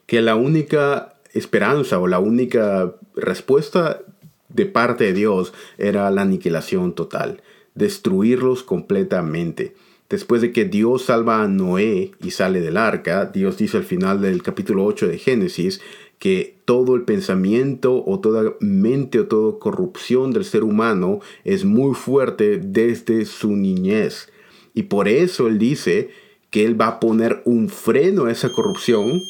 que 0.07 0.23
la 0.23 0.37
única 0.37 1.17
esperanza 1.33 1.99
o 1.99 2.07
la 2.07 2.21
única 2.21 2.95
respuesta 3.17 4.03
de 4.49 4.67
parte 4.67 5.03
de 5.03 5.13
Dios 5.15 5.53
era 5.77 6.09
la 6.13 6.23
aniquilación 6.23 6.95
total, 6.95 7.43
destruirlos 7.75 8.63
completamente. 8.63 9.75
Después 10.09 10.43
de 10.43 10.53
que 10.53 10.65
Dios 10.65 11.07
salva 11.07 11.43
a 11.43 11.49
Noé 11.49 12.13
y 12.23 12.31
sale 12.31 12.61
del 12.61 12.77
arca, 12.77 13.27
Dios 13.27 13.59
dice 13.59 13.79
al 13.79 13.85
final 13.85 14.21
del 14.21 14.45
capítulo 14.45 14.85
8 14.85 15.09
de 15.09 15.19
Génesis 15.19 15.81
que 16.21 16.61
todo 16.67 16.95
el 16.95 17.03
pensamiento 17.03 18.05
o 18.07 18.21
toda 18.21 18.55
mente 18.61 19.19
o 19.21 19.27
toda 19.27 19.59
corrupción 19.59 20.33
del 20.33 20.45
ser 20.45 20.63
humano 20.63 21.21
es 21.45 21.65
muy 21.65 21.95
fuerte 21.95 22.59
desde 22.59 23.25
su 23.25 23.57
niñez. 23.57 24.29
Y 24.75 24.85
por 24.85 25.09
eso 25.09 25.49
él 25.49 25.59
dice 25.59 26.11
que 26.51 26.67
él 26.67 26.79
va 26.79 26.89
a 26.89 27.01
poner 27.01 27.43
un 27.47 27.71
freno 27.71 28.27
a 28.27 28.33
esa 28.33 28.53
corrupción. 28.53 29.23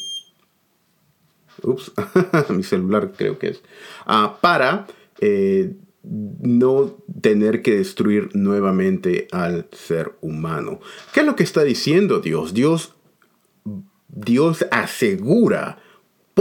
Ups, 1.62 1.92
mi 2.50 2.64
celular 2.64 3.12
creo 3.16 3.38
que 3.38 3.50
es. 3.50 3.62
Ah, 4.04 4.38
para 4.40 4.88
eh, 5.20 5.74
no 6.02 6.96
tener 7.20 7.62
que 7.62 7.76
destruir 7.76 8.30
nuevamente 8.34 9.28
al 9.30 9.68
ser 9.70 10.16
humano. 10.20 10.80
¿Qué 11.14 11.20
es 11.20 11.26
lo 11.26 11.36
que 11.36 11.44
está 11.44 11.62
diciendo 11.62 12.18
Dios? 12.18 12.52
Dios, 12.52 12.94
Dios 14.08 14.66
asegura 14.72 15.78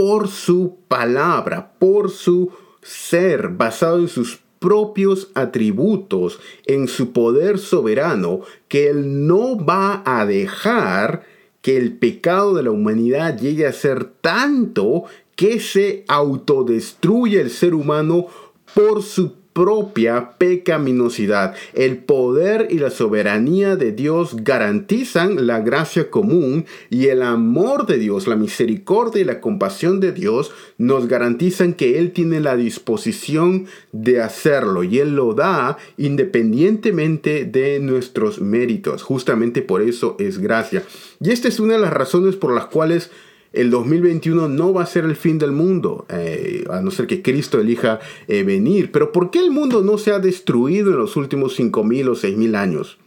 por 0.00 0.28
su 0.28 0.78
palabra, 0.88 1.74
por 1.78 2.08
su 2.08 2.52
ser, 2.80 3.48
basado 3.50 3.98
en 3.98 4.08
sus 4.08 4.40
propios 4.58 5.30
atributos, 5.34 6.40
en 6.64 6.88
su 6.88 7.12
poder 7.12 7.58
soberano, 7.58 8.40
que 8.66 8.88
Él 8.88 9.26
no 9.26 9.62
va 9.62 10.02
a 10.06 10.24
dejar 10.24 11.26
que 11.60 11.76
el 11.76 11.98
pecado 11.98 12.54
de 12.54 12.62
la 12.62 12.70
humanidad 12.70 13.38
llegue 13.38 13.66
a 13.66 13.74
ser 13.74 14.06
tanto 14.22 15.04
que 15.36 15.60
se 15.60 16.06
autodestruya 16.08 17.42
el 17.42 17.50
ser 17.50 17.74
humano 17.74 18.28
por 18.74 19.02
su 19.02 19.34
propia 19.52 20.32
pecaminosidad. 20.38 21.54
El 21.74 21.98
poder 21.98 22.68
y 22.70 22.78
la 22.78 22.90
soberanía 22.90 23.76
de 23.76 23.92
Dios 23.92 24.36
garantizan 24.36 25.46
la 25.46 25.60
gracia 25.60 26.10
común 26.10 26.66
y 26.88 27.06
el 27.06 27.22
amor 27.22 27.86
de 27.86 27.98
Dios, 27.98 28.26
la 28.26 28.36
misericordia 28.36 29.22
y 29.22 29.24
la 29.24 29.40
compasión 29.40 30.00
de 30.00 30.12
Dios 30.12 30.52
nos 30.78 31.08
garantizan 31.08 31.74
que 31.74 31.98
Él 31.98 32.12
tiene 32.12 32.40
la 32.40 32.56
disposición 32.56 33.66
de 33.92 34.20
hacerlo 34.20 34.84
y 34.84 34.98
Él 34.98 35.16
lo 35.16 35.34
da 35.34 35.78
independientemente 35.96 37.44
de 37.44 37.80
nuestros 37.80 38.40
méritos. 38.40 39.02
Justamente 39.02 39.62
por 39.62 39.82
eso 39.82 40.16
es 40.18 40.38
gracia. 40.38 40.82
Y 41.20 41.30
esta 41.30 41.48
es 41.48 41.60
una 41.60 41.74
de 41.74 41.80
las 41.80 41.92
razones 41.92 42.36
por 42.36 42.54
las 42.54 42.66
cuales 42.66 43.10
el 43.52 43.70
2021 43.70 44.48
no 44.48 44.72
va 44.72 44.82
a 44.82 44.86
ser 44.86 45.04
el 45.04 45.16
fin 45.16 45.38
del 45.38 45.52
mundo, 45.52 46.06
eh, 46.08 46.64
a 46.70 46.80
no 46.80 46.90
ser 46.90 47.06
que 47.06 47.22
Cristo 47.22 47.58
elija 47.60 47.98
eh, 48.28 48.42
venir. 48.44 48.92
Pero 48.92 49.12
¿por 49.12 49.30
qué 49.30 49.40
el 49.40 49.50
mundo 49.50 49.82
no 49.82 49.98
se 49.98 50.12
ha 50.12 50.18
destruido 50.18 50.90
en 50.90 50.98
los 50.98 51.16
últimos 51.16 51.58
5.000 51.58 52.08
o 52.08 52.14
6.000 52.14 52.56
años? 52.56 52.98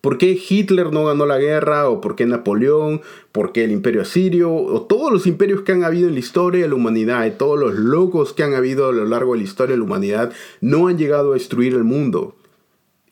¿Por 0.00 0.16
qué 0.16 0.38
Hitler 0.48 0.92
no 0.92 1.04
ganó 1.04 1.26
la 1.26 1.38
guerra? 1.38 1.90
¿O 1.90 2.00
por 2.00 2.16
qué 2.16 2.24
Napoleón? 2.24 3.02
¿Por 3.32 3.52
qué 3.52 3.64
el 3.64 3.72
imperio 3.72 4.00
asirio? 4.00 4.50
¿O 4.50 4.82
todos 4.82 5.12
los 5.12 5.26
imperios 5.26 5.60
que 5.60 5.72
han 5.72 5.84
habido 5.84 6.08
en 6.08 6.14
la 6.14 6.20
historia 6.20 6.62
de 6.62 6.68
la 6.68 6.74
humanidad? 6.74 7.26
Y 7.26 7.32
todos 7.32 7.58
los 7.60 7.74
locos 7.74 8.32
que 8.32 8.42
han 8.42 8.54
habido 8.54 8.88
a 8.88 8.92
lo 8.92 9.04
largo 9.04 9.32
de 9.32 9.40
la 9.40 9.44
historia 9.44 9.74
de 9.74 9.78
la 9.78 9.84
humanidad 9.84 10.32
no 10.62 10.88
han 10.88 10.96
llegado 10.96 11.32
a 11.32 11.34
destruir 11.34 11.74
el 11.74 11.84
mundo. 11.84 12.34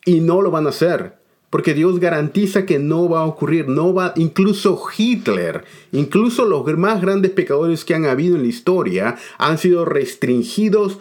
Y 0.03 0.21
no 0.21 0.41
lo 0.41 0.49
van 0.49 0.65
a 0.65 0.69
hacer. 0.69 1.18
Porque 1.49 1.73
Dios 1.73 1.99
garantiza 1.99 2.65
que 2.65 2.77
no 2.77 3.09
va 3.09 3.21
a 3.21 3.25
ocurrir, 3.25 3.67
no 3.67 3.93
va, 3.93 4.13
incluso 4.15 4.79
Hitler, 4.95 5.63
incluso 5.91 6.45
los 6.45 6.65
más 6.77 7.01
grandes 7.01 7.31
pecadores 7.31 7.83
que 7.83 7.95
han 7.95 8.05
habido 8.05 8.35
en 8.35 8.43
la 8.43 8.47
historia 8.47 9.17
han 9.39 9.57
sido 9.57 9.83
restringidos 9.85 10.99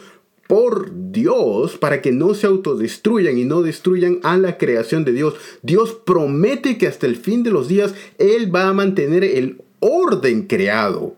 por 0.48 0.90
Dios 1.12 1.76
para 1.76 2.00
que 2.00 2.11
no 2.11 2.32
se 2.32 2.46
autodestruyan 2.46 3.37
y 3.37 3.44
no 3.44 3.61
destruyan 3.61 4.18
a 4.22 4.38
la 4.38 4.56
creación 4.56 5.04
de 5.04 5.12
Dios. 5.12 5.34
Dios 5.62 5.92
promete 5.92 6.78
que 6.78 6.87
hasta 6.87 7.06
el 7.06 7.16
fin 7.16 7.42
de 7.42 7.50
los 7.50 7.68
días 7.68 7.94
Él 8.16 8.52
va 8.52 8.68
a 8.68 8.72
mantener 8.72 9.24
el 9.24 9.61
orden 9.80 10.46
creado. 10.46 11.16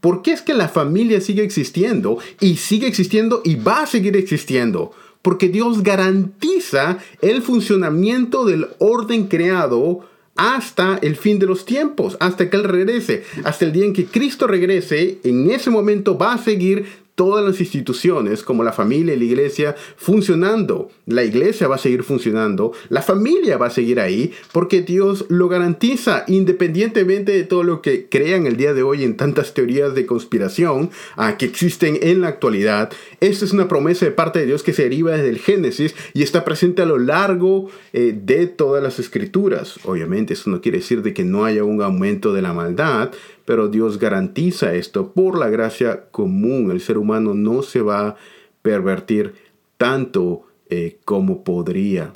¿Por 0.00 0.22
qué 0.22 0.32
es 0.32 0.42
que 0.42 0.52
la 0.52 0.68
familia 0.68 1.20
sigue 1.20 1.44
existiendo 1.44 2.18
y 2.40 2.56
sigue 2.56 2.88
existiendo 2.88 3.40
y 3.44 3.54
va 3.54 3.82
a 3.82 3.86
seguir 3.86 4.16
existiendo? 4.16 4.92
Porque 5.24 5.48
Dios 5.48 5.82
garantiza 5.82 6.98
el 7.22 7.40
funcionamiento 7.40 8.44
del 8.44 8.66
orden 8.78 9.26
creado 9.26 10.00
hasta 10.36 10.98
el 11.00 11.16
fin 11.16 11.38
de 11.38 11.46
los 11.46 11.64
tiempos, 11.64 12.18
hasta 12.20 12.50
que 12.50 12.56
Él 12.58 12.64
regrese, 12.64 13.24
hasta 13.42 13.64
el 13.64 13.72
día 13.72 13.86
en 13.86 13.94
que 13.94 14.04
Cristo 14.04 14.46
regrese, 14.46 15.20
en 15.24 15.50
ese 15.50 15.70
momento 15.70 16.18
va 16.18 16.34
a 16.34 16.38
seguir 16.38 17.03
todas 17.14 17.44
las 17.44 17.60
instituciones 17.60 18.42
como 18.42 18.64
la 18.64 18.72
familia 18.72 19.14
y 19.14 19.18
la 19.18 19.24
iglesia 19.24 19.76
funcionando. 19.96 20.90
La 21.06 21.22
iglesia 21.22 21.68
va 21.68 21.76
a 21.76 21.78
seguir 21.78 22.02
funcionando, 22.02 22.72
la 22.88 23.02
familia 23.02 23.56
va 23.56 23.66
a 23.66 23.70
seguir 23.70 24.00
ahí 24.00 24.32
porque 24.52 24.82
Dios 24.82 25.26
lo 25.28 25.48
garantiza 25.48 26.24
independientemente 26.26 27.32
de 27.32 27.44
todo 27.44 27.62
lo 27.62 27.82
que 27.82 28.08
crean 28.08 28.46
el 28.46 28.56
día 28.56 28.74
de 28.74 28.82
hoy 28.82 29.04
en 29.04 29.16
tantas 29.16 29.54
teorías 29.54 29.94
de 29.94 30.06
conspiración 30.06 30.90
ah, 31.16 31.36
que 31.36 31.46
existen 31.46 31.98
en 32.02 32.20
la 32.20 32.28
actualidad. 32.28 32.92
Esta 33.20 33.44
es 33.44 33.52
una 33.52 33.68
promesa 33.68 34.04
de 34.06 34.12
parte 34.12 34.40
de 34.40 34.46
Dios 34.46 34.62
que 34.62 34.72
se 34.72 34.82
deriva 34.82 35.12
desde 35.12 35.28
el 35.28 35.38
Génesis 35.38 35.94
y 36.14 36.22
está 36.22 36.44
presente 36.44 36.82
a 36.82 36.86
lo 36.86 36.98
largo 36.98 37.70
eh, 37.92 38.18
de 38.18 38.46
todas 38.46 38.82
las 38.82 38.98
escrituras. 38.98 39.78
Obviamente 39.84 40.34
eso 40.34 40.50
no 40.50 40.60
quiere 40.60 40.78
decir 40.78 41.02
de 41.02 41.14
que 41.14 41.24
no 41.24 41.44
haya 41.44 41.64
un 41.64 41.82
aumento 41.82 42.32
de 42.32 42.42
la 42.42 42.52
maldad, 42.52 43.12
pero 43.44 43.68
Dios 43.68 43.98
garantiza 43.98 44.74
esto 44.74 45.12
por 45.12 45.38
la 45.38 45.48
gracia 45.48 46.08
común. 46.10 46.70
El 46.70 46.80
ser 46.80 46.98
humano 46.98 47.34
no 47.34 47.62
se 47.62 47.82
va 47.82 48.08
a 48.08 48.16
pervertir 48.62 49.34
tanto 49.76 50.46
eh, 50.70 50.98
como 51.04 51.44
podría 51.44 52.12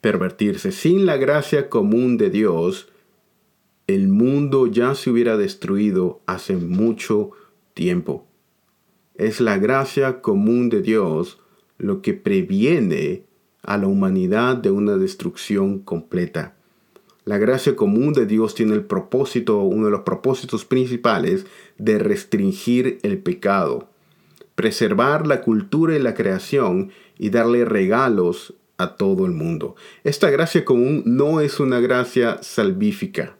pervertirse. 0.00 0.72
Sin 0.72 1.06
la 1.06 1.16
gracia 1.16 1.68
común 1.68 2.16
de 2.16 2.30
Dios, 2.30 2.88
el 3.86 4.08
mundo 4.08 4.66
ya 4.66 4.94
se 4.94 5.10
hubiera 5.10 5.36
destruido 5.36 6.20
hace 6.26 6.56
mucho 6.56 7.30
tiempo. 7.74 8.26
Es 9.14 9.40
la 9.40 9.58
gracia 9.58 10.20
común 10.20 10.70
de 10.70 10.80
Dios 10.82 11.38
lo 11.78 12.02
que 12.02 12.14
previene 12.14 13.24
a 13.62 13.76
la 13.78 13.86
humanidad 13.86 14.56
de 14.56 14.70
una 14.70 14.96
destrucción 14.96 15.80
completa. 15.80 16.56
La 17.30 17.38
gracia 17.38 17.76
común 17.76 18.12
de 18.12 18.26
Dios 18.26 18.56
tiene 18.56 18.74
el 18.74 18.82
propósito, 18.82 19.60
uno 19.60 19.84
de 19.84 19.92
los 19.92 20.00
propósitos 20.00 20.64
principales, 20.64 21.46
de 21.78 22.00
restringir 22.00 22.98
el 23.04 23.18
pecado, 23.18 23.88
preservar 24.56 25.28
la 25.28 25.40
cultura 25.40 25.94
y 25.94 26.00
la 26.00 26.14
creación 26.14 26.90
y 27.20 27.30
darle 27.30 27.64
regalos 27.64 28.54
a 28.78 28.96
todo 28.96 29.26
el 29.26 29.30
mundo. 29.30 29.76
Esta 30.02 30.28
gracia 30.28 30.64
común 30.64 31.04
no 31.06 31.40
es 31.40 31.60
una 31.60 31.78
gracia 31.78 32.42
salvífica. 32.42 33.36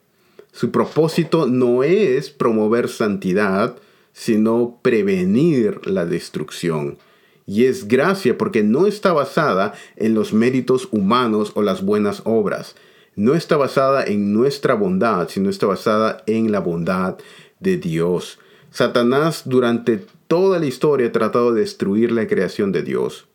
Su 0.53 0.71
propósito 0.71 1.49
no 1.49 1.83
es 1.83 2.31
promover 2.31 2.89
santidad, 2.89 3.75
sino 4.13 4.79
prevenir 4.83 5.85
la 5.85 6.07
destrucción. 6.07 6.97
Y 7.45 7.65
es 7.65 7.89
gracia 7.89 8.39
porque 8.39 8.63
no 8.63 8.87
está 8.87 9.13
basada 9.13 9.75
en 9.97 10.15
los 10.15 10.33
méritos 10.33 10.87
humanos 10.93 11.51
o 11.57 11.63
las 11.63 11.85
buenas 11.85 12.23
obras. 12.25 12.77
No 13.17 13.35
está 13.35 13.57
basada 13.57 14.05
en 14.05 14.33
nuestra 14.33 14.75
bondad, 14.75 15.29
sino 15.29 15.51
está 15.51 15.67
basada 15.67 16.23
en 16.27 16.53
la 16.53 16.61
bondad 16.61 17.19
de 17.59 17.77
Dios. 17.77 18.39
Satanás 18.71 19.43
durante 19.47 20.05
toda 20.29 20.59
la 20.59 20.67
historia 20.67 21.09
ha 21.09 21.13
tratado 21.13 21.53
de 21.53 21.61
destruir 21.61 22.13
la 22.13 22.27
creación 22.27 22.73
de 22.73 22.83
Dios. 22.83 23.27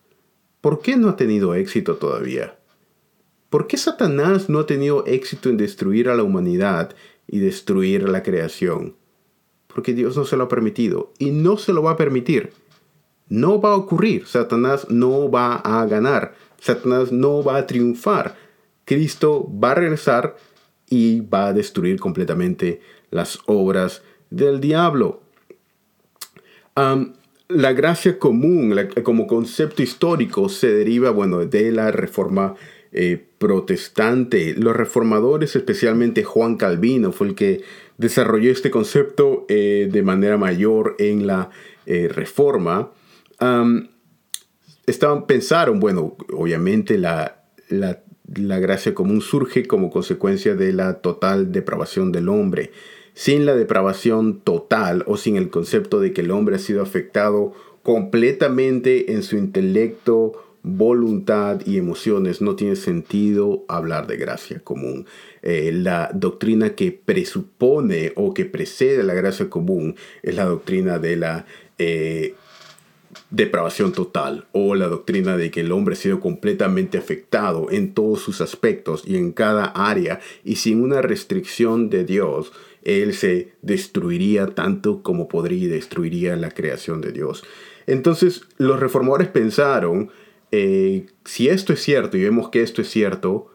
¿Por 0.62 0.82
qué 0.82 0.96
no 0.96 1.10
ha 1.10 1.16
tenido 1.16 1.54
éxito 1.54 1.98
todavía? 1.98 2.58
¿Por 3.50 3.68
qué 3.68 3.78
Satanás 3.78 4.50
no 4.50 4.60
ha 4.60 4.66
tenido 4.66 5.06
éxito 5.06 5.50
en 5.50 5.58
destruir 5.58 6.10
a 6.10 6.16
la 6.16 6.24
humanidad 6.24 6.96
y 7.28 7.40
destruir 7.40 8.10
la 8.10 8.24
creación? 8.24 8.96
Porque 9.68 9.94
Dios 9.94 10.18
no 10.18 10.26
se 10.26 10.38
lo 10.38 10.46
ha 10.46 10.50
permitido 10.50 11.14
y 11.20 11.32
no 11.32 11.58
se 11.58 11.74
lo 11.74 11.84
va 11.84 11.92
a 11.92 11.98
permitir. 11.98 12.54
No 13.28 13.60
va 13.62 13.74
a 13.74 13.76
ocurrir. 13.76 14.26
Satanás 14.26 14.88
no 14.90 15.30
va 15.30 15.56
a 15.56 15.86
ganar. 15.86 16.36
Satanás 16.60 17.12
no 17.12 17.44
va 17.44 17.58
a 17.58 17.68
triunfar. 17.68 18.36
Cristo 18.86 19.50
va 19.52 19.72
a 19.72 19.76
regresar 19.76 20.38
y 20.90 21.22
va 21.22 21.48
a 21.48 21.54
destruir 21.54 22.00
completamente 22.00 22.82
las 23.12 23.40
obras 23.46 24.04
del 24.30 24.60
diablo. 24.60 25.22
la 27.48 27.74
gracia 27.74 28.18
común 28.18 28.76
como 29.04 29.28
concepto 29.28 29.84
histórico 29.84 30.50
se 30.50 30.74
deriva 30.74 31.12
bueno, 31.12 31.46
de 31.46 31.72
la 31.72 31.92
reforma 31.92 32.56
eh, 32.98 33.22
protestante. 33.40 34.54
Los 34.54 34.74
reformadores, 34.74 35.58
especialmente 35.58 36.24
Juan 36.24 36.56
Calvino, 36.56 37.12
fue 37.12 37.28
el 37.28 37.36
que 37.36 37.62
desarrolló 37.98 38.50
este 38.50 38.72
concepto 38.72 39.46
eh, 39.50 39.90
de 39.92 40.02
manera 40.02 40.38
mayor 40.38 40.96
en 40.98 41.28
la 41.28 41.50
eh, 41.86 42.08
reforma. 42.08 42.94
estaban, 44.88 45.28
pensaron, 45.28 45.82
bueno, 45.82 46.16
obviamente 46.32 46.98
la, 46.98 47.44
la, 47.68 48.02
la 48.34 48.60
gracia 48.60 48.94
común 48.94 49.22
surge 49.22 49.66
como 49.66 49.90
consecuencia 49.90 50.56
de 50.56 50.74
la 50.74 50.96
total 50.96 51.52
depravación 51.52 52.12
del 52.12 52.30
hombre. 52.30 52.72
Sin 53.14 53.46
la 53.46 53.56
depravación 53.56 54.42
total 54.42 55.04
o 55.08 55.18
sin 55.18 55.38
el 55.38 55.50
concepto 55.50 56.00
de 56.00 56.12
que 56.12 56.22
el 56.22 56.32
hombre 56.32 56.56
ha 56.56 56.60
sido 56.60 56.82
afectado 56.82 57.54
completamente 57.84 59.14
en 59.14 59.24
su 59.24 59.38
intelecto, 59.38 60.34
voluntad 60.64 61.62
y 61.66 61.78
emociones, 61.78 62.42
no 62.42 62.56
tiene 62.56 62.76
sentido 62.76 63.64
hablar 63.68 64.08
de 64.08 64.18
gracia 64.18 64.60
común. 64.60 65.06
Eh, 65.44 65.72
la 65.72 66.10
doctrina 66.14 66.72
que 66.72 66.92
presupone 66.92 68.14
o 68.16 68.34
que 68.34 68.46
precede 68.46 69.04
la 69.04 69.14
gracia 69.14 69.48
común 69.48 69.96
es 70.24 70.36
la 70.36 70.46
doctrina 70.46 70.98
de 70.98 71.16
la 71.18 71.46
eh, 71.78 72.34
depravación 73.36 73.92
total 73.92 74.48
o 74.54 74.76
la 74.76 74.88
doctrina 74.88 75.36
de 75.36 75.52
que 75.52 75.60
el 75.60 75.74
hombre 75.74 75.96
ha 75.96 75.98
sido 75.98 76.22
completamente 76.22 76.98
afectado 76.98 77.68
en 77.70 77.94
todos 77.94 78.22
sus 78.22 78.40
aspectos 78.40 79.04
y 79.06 79.18
en 79.18 79.34
cada 79.34 79.66
área 79.66 80.22
y 80.46 80.56
sin 80.56 80.82
una 80.82 81.02
restricción 81.02 81.90
de 81.90 82.06
Dios, 82.06 82.54
él 82.84 83.14
se 83.14 83.52
destruiría 83.62 84.48
tanto 84.48 85.04
como 85.04 85.28
podría 85.28 85.66
y 85.66 85.68
destruiría 85.68 86.38
la 86.38 86.52
creación 86.52 87.02
de 87.02 87.12
Dios. 87.12 87.44
Entonces 87.88 88.44
los 88.58 88.80
reformadores 88.80 89.28
pensaron 89.28 90.12
eh, 90.52 91.08
si 91.26 91.50
esto 91.50 91.74
es 91.74 91.82
cierto 91.82 92.16
y 92.16 92.24
vemos 92.24 92.50
que 92.50 92.62
esto 92.62 92.82
es 92.82 92.90
cierto, 92.90 93.52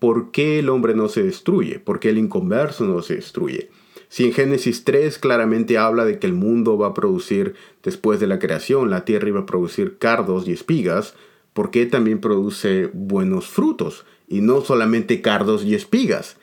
¿por 0.00 0.32
qué 0.32 0.58
el 0.58 0.68
hombre 0.70 0.96
no 0.96 1.08
se 1.08 1.22
destruye? 1.22 1.78
¿Por 1.78 2.00
qué 2.00 2.10
el 2.10 2.18
inconverso 2.18 2.84
no 2.84 3.00
se 3.00 3.14
destruye? 3.14 3.70
Si 4.10 4.24
en 4.24 4.32
Génesis 4.32 4.82
3 4.82 5.20
claramente 5.20 5.78
habla 5.78 6.04
de 6.04 6.18
que 6.18 6.26
el 6.26 6.32
mundo 6.32 6.76
va 6.76 6.88
a 6.88 6.94
producir, 6.94 7.54
después 7.84 8.18
de 8.18 8.26
la 8.26 8.40
creación, 8.40 8.90
la 8.90 9.04
tierra 9.04 9.28
iba 9.28 9.40
a 9.40 9.46
producir 9.46 9.98
cardos 9.98 10.48
y 10.48 10.52
espigas, 10.52 11.14
¿por 11.52 11.70
qué 11.70 11.86
también 11.86 12.20
produce 12.20 12.90
buenos 12.92 13.46
frutos? 13.46 14.04
Y 14.26 14.40
no 14.40 14.62
solamente 14.62 15.22
cardos 15.22 15.64
y 15.64 15.76
espigas. 15.76 16.38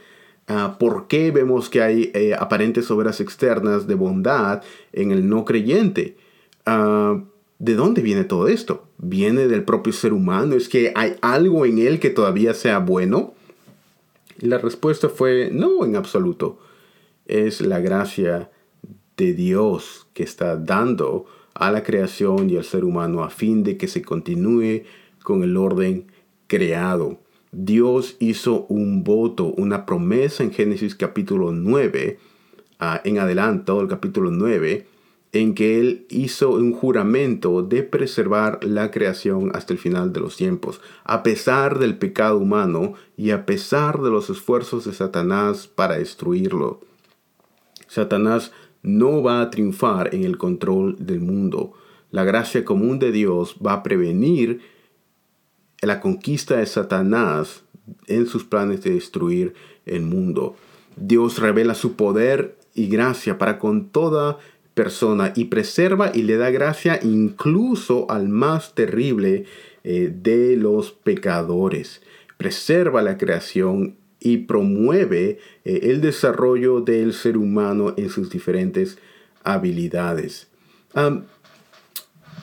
Ah, 0.47 0.77
¿Por 0.79 1.07
qué 1.09 1.31
vemos 1.31 1.69
que 1.69 1.81
hay 1.81 2.09
eh, 2.13 2.33
aparentes 2.39 2.89
obras 2.89 3.19
externas 3.19 3.85
de 3.85 3.95
bondad 3.95 4.63
en 4.93 5.11
el 5.11 5.27
no 5.27 5.43
creyente? 5.43 6.15
Uh, 6.65 7.23
¿De 7.59 7.75
dónde 7.75 8.01
viene 8.01 8.23
todo 8.23 8.47
esto? 8.47 8.85
¿Viene 8.97 9.49
del 9.49 9.63
propio 9.63 9.91
ser 9.91 10.13
humano? 10.13 10.55
¿Es 10.55 10.69
que 10.69 10.93
hay 10.95 11.17
algo 11.19 11.65
en 11.65 11.79
él 11.79 11.99
que 11.99 12.11
todavía 12.11 12.53
sea 12.53 12.79
bueno? 12.79 13.33
La 14.39 14.57
respuesta 14.57 15.09
fue 15.09 15.49
no 15.51 15.83
en 15.83 15.97
absoluto. 15.97 16.59
Es 17.27 17.61
la 17.61 17.79
gracia 17.79 18.49
de 19.15 19.33
Dios 19.33 20.07
que 20.13 20.23
está 20.23 20.55
dando 20.55 21.25
a 21.53 21.71
la 21.71 21.83
creación 21.83 22.49
y 22.49 22.57
al 22.57 22.63
ser 22.63 22.85
humano 22.85 23.23
a 23.23 23.29
fin 23.29 23.63
de 23.63 23.77
que 23.77 23.87
se 23.87 24.01
continúe 24.01 24.83
con 25.23 25.43
el 25.43 25.57
orden 25.57 26.11
creado. 26.47 27.19
Dios 27.51 28.15
hizo 28.19 28.65
un 28.69 29.03
voto, 29.03 29.45
una 29.45 29.85
promesa 29.85 30.43
en 30.43 30.51
Génesis 30.51 30.95
capítulo 30.95 31.51
9, 31.51 32.19
ah, 32.79 33.01
en 33.03 33.19
adelante, 33.19 33.65
todo 33.65 33.81
el 33.81 33.87
capítulo 33.87 34.31
9, 34.31 34.87
en 35.31 35.53
que 35.53 35.79
Él 35.79 36.05
hizo 36.09 36.51
un 36.51 36.73
juramento 36.73 37.63
de 37.63 37.83
preservar 37.83 38.63
la 38.63 38.91
creación 38.91 39.51
hasta 39.53 39.73
el 39.73 39.79
final 39.79 40.13
de 40.13 40.19
los 40.19 40.37
tiempos, 40.37 40.81
a 41.03 41.23
pesar 41.23 41.79
del 41.79 41.97
pecado 41.97 42.37
humano 42.37 42.93
y 43.17 43.31
a 43.31 43.45
pesar 43.45 44.01
de 44.01 44.09
los 44.09 44.29
esfuerzos 44.29 44.85
de 44.85 44.93
Satanás 44.93 45.67
para 45.67 45.97
destruirlo. 45.97 46.81
Satanás 47.87 48.51
no 48.83 49.21
va 49.21 49.41
a 49.41 49.49
triunfar 49.49 50.13
en 50.13 50.23
el 50.23 50.37
control 50.37 50.95
del 50.99 51.19
mundo. 51.19 51.73
La 52.11 52.23
gracia 52.23 52.63
común 52.63 52.99
de 52.99 53.11
Dios 53.11 53.57
va 53.65 53.73
a 53.73 53.83
prevenir 53.83 54.61
la 55.81 55.99
conquista 55.99 56.57
de 56.57 56.65
Satanás 56.65 57.63
en 58.07 58.25
sus 58.25 58.43
planes 58.43 58.83
de 58.83 58.91
destruir 58.91 59.53
el 59.85 60.01
mundo. 60.01 60.55
Dios 60.95 61.39
revela 61.39 61.75
su 61.75 61.95
poder 61.95 62.57
y 62.73 62.87
gracia 62.87 63.37
para 63.37 63.59
con 63.59 63.89
toda 63.89 64.37
persona 64.73 65.33
y 65.35 65.45
preserva 65.45 66.11
y 66.13 66.23
le 66.23 66.37
da 66.37 66.51
gracia 66.51 66.99
incluso 67.01 68.09
al 68.09 68.29
más 68.29 68.75
terrible 68.75 69.45
eh, 69.83 70.13
de 70.13 70.55
los 70.55 70.91
pecadores. 70.91 72.01
Preserva 72.37 73.01
la 73.01 73.17
creación 73.17 73.95
y 74.31 74.37
promueve 74.37 75.39
eh, 75.63 75.79
el 75.83 76.01
desarrollo 76.01 76.81
del 76.81 77.13
ser 77.13 77.37
humano 77.37 77.93
en 77.97 78.09
sus 78.09 78.29
diferentes 78.29 78.97
habilidades. 79.43 80.47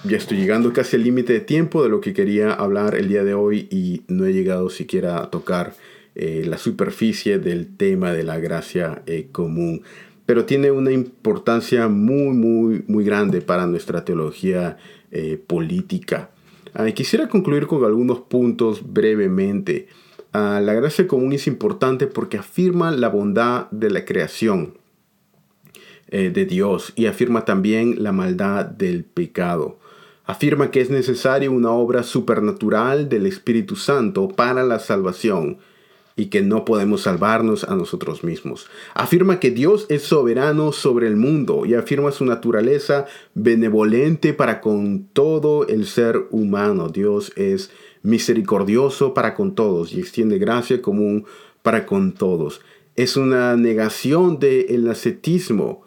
ya 0.05 0.17
estoy 0.17 0.39
llegando 0.39 0.73
casi 0.73 0.97
al 0.97 1.03
límite 1.03 1.33
de 1.33 1.41
tiempo 1.41 1.83
de 1.83 1.89
lo 1.89 2.01
que 2.01 2.13
quería 2.13 2.53
hablar 2.53 2.95
el 2.95 3.09
día 3.09 3.25
de 3.25 3.35
hoy 3.35 3.69
y 3.71 4.03
no 4.09 4.25
he 4.27 4.33
llegado 4.33 4.71
siquiera 4.71 5.19
a 5.19 5.31
tocar 5.31 5.75
eh, 6.15 6.45
la 6.47 6.59
superficie 6.59 7.39
del 7.39 7.77
tema 7.77 8.13
de 8.13 8.23
la 8.23 8.39
gracia 8.39 9.03
común 9.33 9.83
pero 10.27 10.45
tiene 10.45 10.71
una 10.71 10.93
importancia 10.93 11.89
muy, 11.89 12.35
muy, 12.35 12.85
muy 12.87 13.05
grande 13.05 13.41
para 13.41 13.67
nuestra 13.67 14.05
teología 14.05 14.79
eh, 15.11 15.39
política. 15.47 16.31
Ah, 16.73 16.91
quisiera 16.91 17.29
concluir 17.29 17.67
con 17.67 17.85
algunos 17.85 18.21
puntos 18.21 18.81
brevemente. 18.93 19.87
La 20.35 20.75
gracia 20.75 21.07
común 21.07 21.33
es 21.33 21.47
importante 21.47 22.09
porque 22.09 22.39
afirma 22.39 22.91
la 22.91 23.09
bondad 23.09 23.71
de 23.71 23.89
la 23.89 24.05
creación 24.05 24.77
eh, 26.09 26.31
de 26.31 26.45
Dios 26.45 26.93
y 26.97 27.07
afirma 27.07 27.45
también 27.45 28.03
la 28.03 28.11
maldad 28.11 28.65
del 28.65 29.05
pecado. 29.05 29.79
Afirma 30.25 30.73
que 30.73 30.81
es 30.81 30.91
necesaria 30.91 31.51
una 31.51 31.71
obra 31.71 32.03
supernatural 32.03 33.09
del 33.09 33.27
Espíritu 33.27 33.77
Santo 33.77 34.27
para 34.27 34.65
la 34.65 34.81
salvación 34.81 35.59
y 36.17 36.27
que 36.27 36.43
no 36.43 36.65
podemos 36.65 37.03
salvarnos 37.03 37.63
a 37.65 37.77
nosotros 37.77 38.25
mismos. 38.25 38.67
Afirma 38.95 39.39
que 39.39 39.53
Dios 39.53 39.87
es 39.89 40.03
soberano 40.03 40.73
sobre 40.73 41.07
el 41.07 41.17
mundo 41.17 41.65
y 41.65 41.75
afirma 41.75 42.11
su 42.11 42.25
naturaleza 42.25 43.07
benevolente 43.35 44.33
para 44.33 44.61
con 44.61 45.05
todo 45.13 45.67
el 45.69 45.87
ser 45.87 46.27
humano. 46.31 46.89
Dios 46.89 47.33
es 47.37 47.71
misericordioso 48.05 49.15
para 49.15 49.35
con 49.35 49.57
todos 49.57 49.93
y 49.93 49.99
extiende 49.99 50.39
gracia 50.39 50.81
común 50.81 51.25
para 51.63 51.87
con 51.87 52.13
todos. 52.13 52.61
Es 52.95 53.17
una 53.17 53.57
negación 53.57 54.39
del 54.39 54.89
ascetismo 54.89 55.85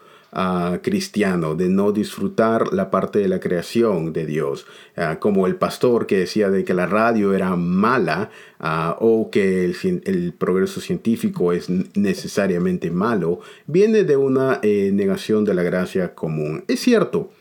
cristiano, 0.82 1.56
de 1.56 1.67
no 1.69 1.91
disfrutar 1.91 2.71
la 2.73 2.91
parte 2.91 3.19
de 3.19 3.27
la 3.27 3.39
creación 3.39 4.13
de 4.13 4.25
Dios, 4.25 4.67
ah, 4.95 5.17
como 5.19 5.47
el 5.47 5.56
pastor 5.56 6.06
que 6.06 6.17
decía 6.17 6.49
de 6.49 6.63
que 6.63 6.73
la 6.73 6.86
radio 6.86 7.34
era 7.34 7.56
mala 7.56 8.30
ah, 8.60 8.97
o 8.99 9.32
que 9.32 9.65
el, 9.65 10.34
progreso 10.38 10.80
científico 10.80 11.53
es 11.53 11.69
necesariamente 11.95 12.91
malo, 12.91 13.39
viene 13.65 14.03
de 14.03 14.17
una 14.17 14.60
eh, 14.62 14.91
negación 14.93 15.43
de 15.43 15.56
la 15.56 15.63
gracia 15.63 16.13
común. 16.13 16.63
Es 16.67 16.82
cierto, 16.82 17.32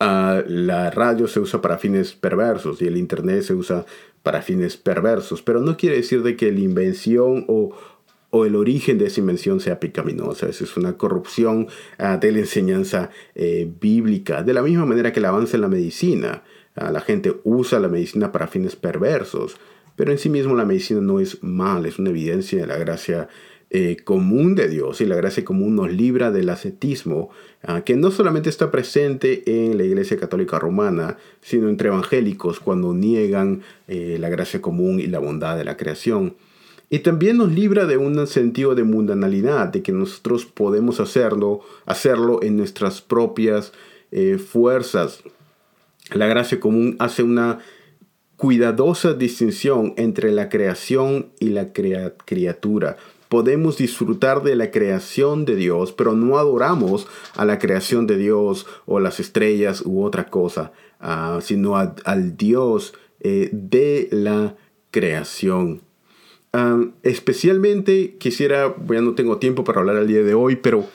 ah, 0.00 0.40
la 0.46 0.90
radio 0.90 1.28
se 1.28 1.40
usa 1.40 1.60
para 1.60 1.76
fines 1.76 2.12
perversos 2.12 2.80
y 2.80 2.86
el 2.86 2.96
Internet 2.96 3.42
se 3.42 3.54
usa 3.54 3.84
para 4.28 4.42
fines 4.42 4.76
perversos, 4.76 5.40
pero 5.40 5.60
no 5.60 5.78
quiere 5.78 5.96
decir 5.96 6.22
de 6.22 6.36
que 6.36 6.52
la 6.52 6.60
invención 6.60 7.46
o 7.48 8.44
el 8.44 8.56
origen 8.56 8.98
de 8.98 9.06
esa 9.06 9.20
invención 9.20 9.58
sea 9.58 9.80
pecaminosa. 9.80 10.50
Es 10.50 10.76
una 10.76 10.98
corrupción 10.98 11.66
ah, 11.96 12.18
de 12.18 12.30
la 12.32 12.40
enseñanza 12.40 13.08
eh, 13.34 13.66
bíblica. 13.80 14.42
De 14.42 14.52
la 14.52 14.60
misma 14.60 14.84
manera 14.84 15.14
que 15.14 15.20
el 15.20 15.24
avance 15.24 15.56
en 15.56 15.62
la 15.62 15.68
medicina. 15.68 16.42
Ah, 16.74 16.92
la 16.92 17.00
gente 17.00 17.40
usa 17.42 17.80
la 17.80 17.88
medicina 17.88 18.30
para 18.30 18.48
fines 18.48 18.76
perversos. 18.76 19.56
Pero 19.96 20.12
en 20.12 20.18
sí 20.18 20.28
mismo 20.28 20.54
la 20.54 20.66
medicina 20.66 21.00
no 21.00 21.20
es 21.20 21.42
mal, 21.42 21.86
es 21.86 21.98
una 21.98 22.10
evidencia 22.10 22.60
de 22.60 22.66
la 22.66 22.76
gracia 22.76 23.30
eh, 23.70 23.98
común 24.02 24.54
de 24.54 24.66
Dios 24.66 25.02
y 25.02 25.06
la 25.06 25.16
gracia 25.16 25.44
común 25.44 25.76
nos 25.76 25.92
libra 25.92 26.30
del 26.30 26.48
ascetismo, 26.48 27.28
ah, 27.62 27.82
que 27.82 27.96
no 27.96 28.10
solamente 28.10 28.48
está 28.48 28.70
presente 28.70 29.42
en 29.46 29.76
la 29.76 29.84
Iglesia 29.84 30.16
Católica 30.16 30.58
Romana, 30.58 31.18
sino 31.42 31.68
entre 31.68 31.88
evangélicos 31.88 32.60
cuando 32.60 32.94
niegan 32.94 33.60
eh, 33.86 34.16
la 34.18 34.30
gracia 34.30 34.62
común 34.62 35.00
y 35.00 35.06
la 35.06 35.18
bondad 35.18 35.58
de 35.58 35.64
la 35.64 35.76
creación. 35.76 36.36
Y 36.88 37.00
también 37.00 37.36
nos 37.36 37.52
libra 37.52 37.84
de 37.84 37.98
un 37.98 38.26
sentido 38.26 38.74
de 38.74 38.84
mundanalidad, 38.84 39.68
de 39.68 39.82
que 39.82 39.92
nosotros 39.92 40.46
podemos 40.46 41.00
hacerlo, 41.00 41.60
hacerlo 41.84 42.42
en 42.42 42.56
nuestras 42.56 43.02
propias 43.02 43.72
eh, 44.10 44.38
fuerzas. 44.38 45.22
La 46.14 46.26
gracia 46.26 46.58
común 46.58 46.96
hace 46.98 47.22
una 47.22 47.58
cuidadosa 48.36 49.12
distinción 49.12 49.92
entre 49.98 50.30
la 50.30 50.48
creación 50.48 51.32
y 51.38 51.50
la 51.50 51.72
criatura. 51.72 52.96
Podemos 53.28 53.76
disfrutar 53.76 54.42
de 54.42 54.56
la 54.56 54.70
creación 54.70 55.44
de 55.44 55.56
Dios, 55.56 55.92
pero 55.92 56.14
no 56.14 56.38
adoramos 56.38 57.06
a 57.36 57.44
la 57.44 57.58
creación 57.58 58.06
de 58.06 58.16
Dios 58.16 58.66
o 58.86 59.00
las 59.00 59.20
estrellas 59.20 59.82
u 59.84 60.02
otra 60.02 60.30
cosa, 60.30 60.72
ah, 61.00 61.40
sino 61.42 61.76
al 61.76 62.36
Dios 62.36 62.94
eh, 63.20 63.50
de 63.52 64.08
la 64.10 64.56
creación 64.90 65.82
especialmente 67.02 68.16
quisiera, 68.18 68.74
ya 68.88 69.00
no 69.00 69.14
tengo 69.14 69.38
tiempo 69.38 69.64
para 69.64 69.80
hablar 69.80 69.96
al 69.96 70.06
día 70.06 70.22
de 70.22 70.34
hoy, 70.34 70.56
pero 70.56 70.86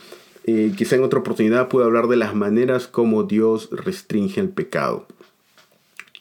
eh, 0.46 0.74
quizá 0.76 0.96
en 0.96 1.04
otra 1.04 1.20
oportunidad 1.20 1.70
pueda 1.70 1.86
hablar 1.86 2.08
de 2.08 2.18
las 2.18 2.36
maneras 2.36 2.88
como 2.88 3.24
Dios 3.24 3.70
restringe 3.72 4.40
el 4.40 4.50
pecado. 4.50 5.08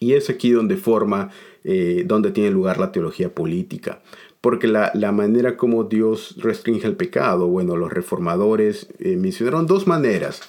Y 0.00 0.14
es 0.14 0.30
aquí 0.30 0.50
donde 0.50 0.76
forma, 0.76 1.30
eh, 1.64 2.02
donde 2.06 2.32
tiene 2.32 2.50
lugar 2.50 2.78
la 2.78 2.92
teología 2.92 3.32
política. 3.32 4.00
Porque 4.42 4.66
la, 4.66 4.90
la, 4.92 5.12
manera 5.12 5.56
como 5.56 5.84
Dios 5.84 6.36
restringe 6.36 6.86
el 6.86 6.96
pecado, 6.96 7.46
bueno, 7.46 7.76
los 7.76 7.90
reformadores 7.90 8.88
eh, 8.98 9.16
mencionaron 9.16 9.66
dos 9.66 9.86
maneras. 9.86 10.42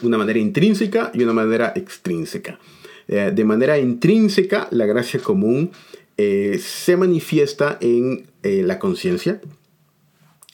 Una 0.00 0.16
manera 0.16 0.38
intrínseca 0.38 1.10
y 1.12 1.22
una 1.22 1.34
manera 1.34 1.72
extrínseca. 1.76 2.58
de 3.06 3.44
manera 3.44 3.78
intrínseca, 3.78 4.66
la 4.70 4.86
gracia 4.86 5.20
común 5.20 5.70
eh, 6.16 6.60
se 6.62 6.96
manifiesta 6.96 7.76
en 7.80 8.26
eh, 8.44 8.62
la 8.64 8.78
conciencia 8.78 9.40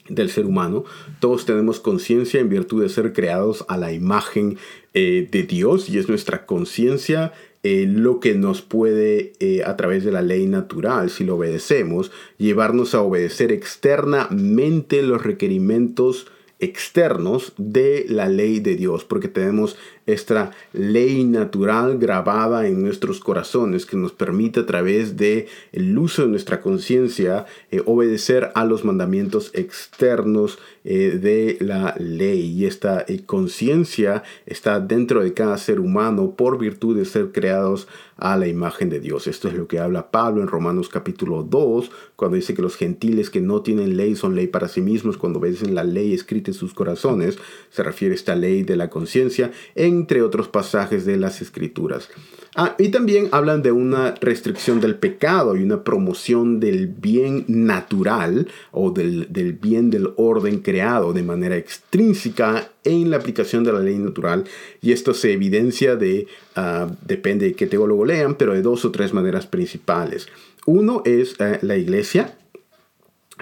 del 0.09 0.31
ser 0.31 0.45
humano. 0.45 0.85
Todos 1.19 1.45
tenemos 1.45 1.79
conciencia 1.79 2.39
en 2.39 2.49
virtud 2.49 2.81
de 2.81 2.89
ser 2.89 3.13
creados 3.13 3.63
a 3.67 3.77
la 3.77 3.93
imagen 3.93 4.57
eh, 4.95 5.27
de 5.31 5.43
Dios 5.43 5.87
y 5.87 5.99
es 5.99 6.09
nuestra 6.09 6.47
conciencia 6.47 7.31
lo 7.63 8.19
que 8.19 8.33
nos 8.35 8.61
puede, 8.61 9.33
a 9.65 9.75
través 9.77 10.03
de 10.03 10.11
la 10.11 10.21
ley 10.21 10.47
natural, 10.47 11.09
si 11.09 11.23
lo 11.23 11.35
obedecemos, 11.35 12.11
llevarnos 12.37 12.95
a 12.95 13.01
obedecer 13.01 13.51
externamente 13.51 15.01
los 15.03 15.23
requerimientos 15.23 16.27
externos 16.59 17.53
de 17.57 18.05
la 18.07 18.29
ley 18.29 18.59
de 18.59 18.75
Dios, 18.75 19.03
porque 19.03 19.27
tenemos 19.27 19.77
esta 20.05 20.51
ley 20.73 21.23
natural 21.23 21.97
grabada 21.97 22.67
en 22.67 22.81
nuestros 22.81 23.19
corazones 23.19 23.85
que 23.85 23.97
nos 23.97 24.11
permite 24.11 24.61
a 24.61 24.65
través 24.65 25.17
de 25.17 25.47
el 25.71 25.97
uso 25.97 26.23
de 26.23 26.29
nuestra 26.29 26.61
conciencia 26.61 27.45
eh, 27.69 27.81
obedecer 27.85 28.51
a 28.55 28.65
los 28.65 28.83
mandamientos 28.83 29.51
externos 29.53 30.59
eh, 30.83 31.19
de 31.21 31.57
la 31.59 31.95
ley 31.99 32.41
y 32.41 32.65
esta 32.65 33.05
eh, 33.07 33.23
conciencia 33.25 34.23
está 34.47 34.79
dentro 34.79 35.23
de 35.23 35.33
cada 35.33 35.57
ser 35.57 35.79
humano 35.79 36.33
por 36.35 36.57
virtud 36.57 36.97
de 36.97 37.05
ser 37.05 37.31
creados 37.31 37.87
a 38.17 38.37
la 38.37 38.47
imagen 38.47 38.89
de 38.89 38.99
Dios. 38.99 39.27
Esto 39.27 39.47
es 39.47 39.55
lo 39.55 39.67
que 39.67 39.79
habla 39.79 40.11
Pablo 40.11 40.41
en 40.41 40.47
Romanos 40.47 40.89
capítulo 40.89 41.43
2, 41.43 41.91
cuando 42.15 42.35
dice 42.35 42.53
que 42.53 42.61
los 42.61 42.77
gentiles 42.77 43.29
que 43.29 43.41
no 43.41 43.61
tienen 43.61 43.97
ley 43.97 44.15
son 44.15 44.35
ley 44.35 44.47
para 44.47 44.67
sí 44.67 44.81
mismos, 44.81 45.17
cuando 45.17 45.39
obedecen 45.39 45.75
la 45.75 45.83
ley 45.83 46.13
escrita 46.13 46.51
en 46.51 46.55
sus 46.55 46.73
corazones, 46.73 47.37
se 47.69 47.83
refiere 47.83 48.13
a 48.13 48.15
esta 48.15 48.35
ley 48.35 48.63
de 48.63 48.75
la 48.75 48.89
conciencia, 48.89 49.51
entre 49.91 50.21
otros 50.21 50.47
pasajes 50.47 51.05
de 51.05 51.17
las 51.17 51.41
escrituras. 51.41 52.09
Ah, 52.55 52.75
y 52.77 52.89
también 52.89 53.29
hablan 53.31 53.61
de 53.61 53.71
una 53.71 54.13
restricción 54.19 54.81
del 54.81 54.95
pecado 54.95 55.55
y 55.55 55.63
una 55.63 55.85
promoción 55.85 56.59
del 56.59 56.87
bien 56.87 57.45
natural 57.47 58.49
o 58.71 58.91
del, 58.91 59.27
bien 59.61 59.89
del 59.89 60.09
orden 60.17 60.59
creado 60.59 61.13
de 61.13 61.23
manera 61.23 61.55
extrínseca 61.55 62.69
en 62.83 63.09
la 63.09 63.17
aplicación 63.17 63.63
de 63.63 63.71
la 63.71 63.79
ley 63.79 63.97
natural. 63.97 64.43
Y 64.81 64.91
esto 64.91 65.13
se 65.13 65.31
evidencia 65.31 65.95
de, 65.95 66.27
ah, 66.55 66.91
depende 67.05 67.45
de 67.45 67.53
qué 67.53 67.67
teólogo 67.67 68.03
lean, 68.03 68.35
pero 68.35 68.53
de 68.53 68.61
dos 68.61 68.83
o 68.83 68.91
tres 68.91 69.13
maneras 69.13 69.47
principales. 69.47 70.27
Uno 70.65 71.03
es 71.05 71.35
eh, 71.39 71.59
la 71.61 71.77
iglesia, 71.77 72.37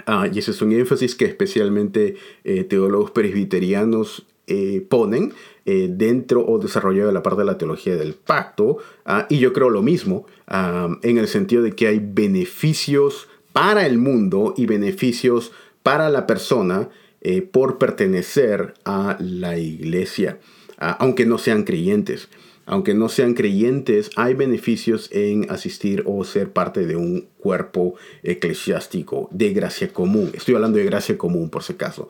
ah, 0.05 0.27
y 0.31 0.37
ese 0.37 0.51
es 0.51 0.61
un 0.61 0.71
énfasis 0.71 1.15
que 1.15 1.25
especialmente 1.25 2.15
eh, 2.43 2.63
teólogos 2.63 3.09
presbiterianos 3.09 4.27
eh, 4.49 4.85
ponen 4.87 5.33
eh, 5.65 5.87
dentro 5.91 6.45
o 6.45 6.57
desarrollado 6.57 7.07
de 7.07 7.13
la 7.13 7.21
parte 7.21 7.41
de 7.41 7.45
la 7.45 7.57
teología 7.59 7.95
del 7.95 8.15
pacto. 8.15 8.77
Ah, 9.05 9.27
y 9.29 9.37
yo 9.37 9.53
creo 9.53 9.69
lo 9.69 9.83
mismo, 9.83 10.25
ah, 10.47 10.89
en 11.03 11.19
el 11.19 11.27
sentido 11.27 11.61
de 11.61 11.73
que 11.73 11.87
hay 11.87 11.99
beneficios 12.03 13.27
para 13.53 13.85
el 13.85 13.99
mundo 13.99 14.55
y 14.57 14.65
beneficios 14.65 15.51
para 15.83 16.09
la 16.09 16.25
persona 16.25 16.89
eh, 17.21 17.41
por 17.43 17.77
pertenecer 17.77 18.73
a 18.85 19.17
la 19.19 19.59
iglesia, 19.59 20.39
ah, 20.79 20.97
aunque 20.99 21.25
no 21.25 21.37
sean 21.37 21.63
creyentes. 21.63 22.29
Aunque 22.65 22.93
no 22.93 23.09
sean 23.09 23.33
creyentes, 23.33 24.11
hay 24.15 24.35
beneficios 24.35 25.09
en 25.11 25.49
asistir 25.49 26.03
o 26.05 26.23
ser 26.23 26.51
parte 26.51 26.85
de 26.85 26.95
un 26.95 27.27
cuerpo 27.39 27.95
eclesiástico 28.21 29.27
de 29.31 29.53
gracia 29.53 29.91
común. 29.91 30.29
Estoy 30.33 30.53
hablando 30.53 30.77
de 30.77 30.85
gracia 30.85 31.17
común 31.17 31.49
por 31.49 31.63
si 31.63 31.73
acaso 31.73 32.09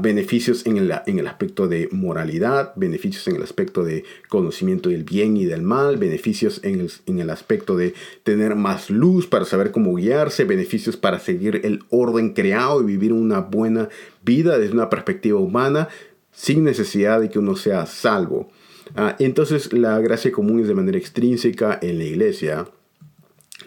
beneficios 0.00 0.64
en 0.64 0.76
el, 0.76 0.92
en 1.06 1.18
el 1.18 1.26
aspecto 1.26 1.66
de 1.66 1.88
moralidad, 1.90 2.72
beneficios 2.76 3.26
en 3.26 3.36
el 3.36 3.42
aspecto 3.42 3.82
de 3.82 4.04
conocimiento 4.28 4.88
del 4.88 5.02
bien 5.02 5.36
y 5.36 5.44
del 5.44 5.62
mal, 5.62 5.96
beneficios 5.96 6.60
en 6.62 6.80
el, 6.80 6.92
en 7.06 7.18
el 7.18 7.30
aspecto 7.30 7.76
de 7.76 7.94
tener 8.22 8.54
más 8.54 8.90
luz 8.90 9.26
para 9.26 9.44
saber 9.44 9.72
cómo 9.72 9.96
guiarse, 9.96 10.44
beneficios 10.44 10.96
para 10.96 11.18
seguir 11.18 11.60
el 11.64 11.82
orden 11.90 12.32
creado 12.32 12.80
y 12.80 12.86
vivir 12.86 13.12
una 13.12 13.40
buena 13.40 13.88
vida 14.24 14.56
desde 14.56 14.74
una 14.74 14.88
perspectiva 14.88 15.40
humana 15.40 15.88
sin 16.30 16.62
necesidad 16.62 17.20
de 17.20 17.28
que 17.28 17.40
uno 17.40 17.56
sea 17.56 17.86
salvo. 17.86 18.50
Ah, 18.94 19.16
entonces 19.18 19.72
la 19.72 19.98
gracia 19.98 20.30
común 20.30 20.60
es 20.60 20.68
de 20.68 20.74
manera 20.74 20.98
extrínseca 20.98 21.78
en 21.82 21.98
la 21.98 22.04
iglesia. 22.04 22.68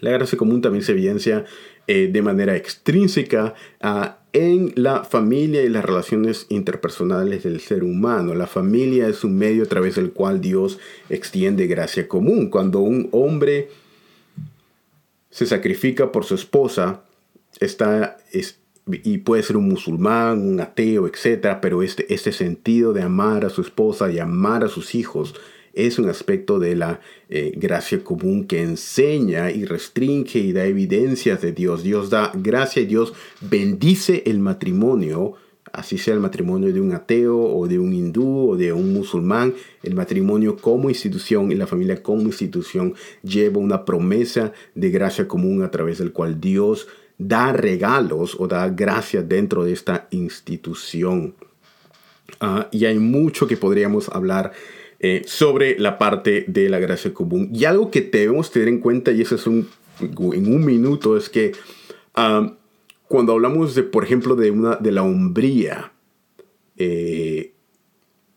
La 0.01 0.11
gracia 0.11 0.37
común 0.37 0.61
también 0.61 0.83
se 0.83 0.93
evidencia 0.93 1.45
eh, 1.87 2.09
de 2.11 2.21
manera 2.21 2.55
extrínseca 2.55 3.53
a 3.81 4.19
en 4.35 4.73
la 4.75 5.05
familia 5.05 5.63
y 5.63 5.69
las 5.69 5.85
relaciones 5.85 6.45
interpersonales 6.49 7.43
del 7.43 7.61
ser 7.61 7.85
humano. 7.85 8.35
La 8.35 8.47
familia 8.47 9.07
es 9.07 9.23
un 9.23 9.37
medio 9.37 9.63
a 9.63 9.67
través 9.67 9.95
del 9.95 10.11
cual 10.11 10.41
Dios 10.41 10.77
extiende 11.09 11.67
gracia 11.67 12.09
común. 12.09 12.49
Cuando 12.49 12.81
un 12.81 13.07
hombre 13.13 13.69
se 15.29 15.45
sacrifica 15.45 16.11
por 16.11 16.25
su 16.25 16.35
esposa, 16.35 17.05
está, 17.61 18.17
y 18.85 19.19
puede 19.19 19.41
ser 19.41 19.55
un 19.55 19.69
musulmán, 19.69 20.45
un 20.45 20.59
ateo, 20.59 21.07
etc., 21.07 21.57
pero 21.61 21.81
este, 21.81 22.13
este 22.13 22.33
sentido 22.33 22.91
de 22.91 23.03
amar 23.03 23.45
a 23.45 23.49
su 23.49 23.61
esposa 23.61 24.11
y 24.11 24.19
amar 24.19 24.65
a 24.65 24.67
sus 24.67 24.95
hijos 24.95 25.33
es 25.75 25.99
un 25.99 26.09
aspecto 26.09 26.57
de 26.57 26.75
la 26.75 27.01
eh, 27.29 27.51
gracia 27.55 28.03
común 28.03 28.45
que 28.45 28.61
enseña 28.61 29.51
y 29.51 29.65
restringe 29.65 30.39
y 30.39 30.53
da 30.53 30.65
evidencias 30.65 31.41
de 31.41 31.51
Dios. 31.51 31.83
Dios 31.83 32.09
da 32.09 32.31
gracia 32.33 32.81
y 32.81 32.85
Dios 32.85 33.13
bendice 33.41 34.23
el 34.25 34.39
matrimonio, 34.39 35.33
así 35.73 35.97
sea 35.97 36.13
el 36.13 36.21
matrimonio 36.21 36.73
de 36.73 36.79
un 36.79 36.93
ateo 36.93 37.37
o 37.37 37.67
de 37.67 37.77
un 37.77 37.93
hindú 37.93 38.51
o 38.51 38.55
de 38.55 38.71
un 38.71 38.93
musulmán, 38.93 39.53
el 39.83 39.95
matrimonio 39.95 40.55
como 40.55 40.89
institución 40.89 41.51
y 41.51 41.55
la 41.55 41.67
familia 41.67 42.01
como 42.01 42.23
institución 42.23 42.95
lleva 43.21 43.59
una 43.59 43.83
promesa 43.83 44.53
de 44.73 44.89
gracia 44.89 45.27
común 45.27 45.61
a 45.61 45.71
través 45.71 45.97
del 45.97 46.13
cual 46.13 46.39
Dios 46.39 46.87
da 47.17 47.51
regalos 47.51 48.37
o 48.39 48.47
da 48.47 48.69
gracia 48.69 49.21
dentro 49.21 49.65
de 49.65 49.73
esta 49.73 50.07
institución. 50.11 51.35
Ah, 52.39 52.67
y 52.71 52.85
hay 52.85 52.97
mucho 52.97 53.47
que 53.47 53.57
podríamos 53.57 54.09
hablar 54.09 54.51
eh, 54.99 55.23
sobre 55.25 55.77
la 55.79 55.97
parte 55.97 56.45
de 56.47 56.69
la 56.69 56.79
gracia 56.79 57.13
común. 57.13 57.49
Y 57.53 57.65
algo 57.65 57.91
que 57.91 58.01
debemos 58.01 58.51
tener 58.51 58.67
en 58.67 58.79
cuenta, 58.79 59.11
y 59.11 59.21
eso 59.21 59.35
es 59.35 59.47
un, 59.47 59.67
en 59.99 60.53
un 60.53 60.65
minuto, 60.65 61.17
es 61.17 61.29
que 61.29 61.53
cuando 63.07 63.33
hablamos 63.33 63.75
de, 63.75 63.83
por 63.83 64.03
ejemplo, 64.03 64.35
de, 64.35 64.51
una, 64.51 64.75
de 64.77 64.91
la 64.91 65.03
hombría 65.03 65.91
eh, 66.77 67.53